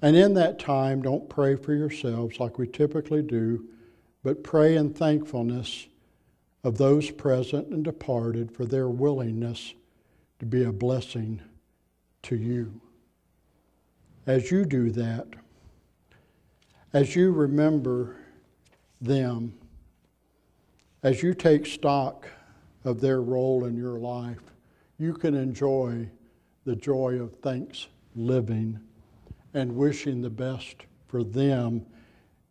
And 0.00 0.16
in 0.16 0.32
that 0.34 0.58
time, 0.58 1.02
don't 1.02 1.28
pray 1.28 1.54
for 1.54 1.74
yourselves 1.74 2.40
like 2.40 2.58
we 2.58 2.66
typically 2.66 3.22
do, 3.22 3.68
but 4.22 4.42
pray 4.42 4.76
in 4.76 4.94
thankfulness 4.94 5.86
of 6.64 6.78
those 6.78 7.10
present 7.10 7.68
and 7.68 7.84
departed 7.84 8.50
for 8.50 8.64
their 8.64 8.88
willingness 8.88 9.74
to 10.38 10.46
be 10.46 10.64
a 10.64 10.72
blessing 10.72 11.40
to 12.22 12.36
you. 12.36 12.80
As 14.26 14.50
you 14.50 14.64
do 14.64 14.90
that, 14.92 15.28
as 16.94 17.14
you 17.14 17.30
remember 17.32 18.16
them, 19.00 19.52
as 21.02 21.22
you 21.22 21.34
take 21.34 21.66
stock 21.66 22.26
of 22.84 23.00
their 23.00 23.20
role 23.20 23.66
in 23.66 23.76
your 23.76 23.98
life, 23.98 24.40
you 24.98 25.12
can 25.12 25.34
enjoy 25.34 26.08
the 26.64 26.76
joy 26.76 27.20
of 27.20 27.34
thanks 27.36 27.88
living 28.16 28.80
and 29.52 29.76
wishing 29.76 30.22
the 30.22 30.30
best 30.30 30.76
for 31.08 31.22
them 31.22 31.84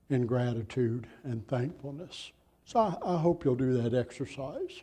in 0.10 0.28
gratitude 0.28 1.08
and 1.24 1.48
thankfulness. 1.48 2.32
So 2.66 2.80
I, 2.80 2.96
I 3.06 3.18
hope 3.18 3.46
you'll 3.46 3.56
do 3.56 3.82
that 3.82 3.94
exercise. 3.94 4.82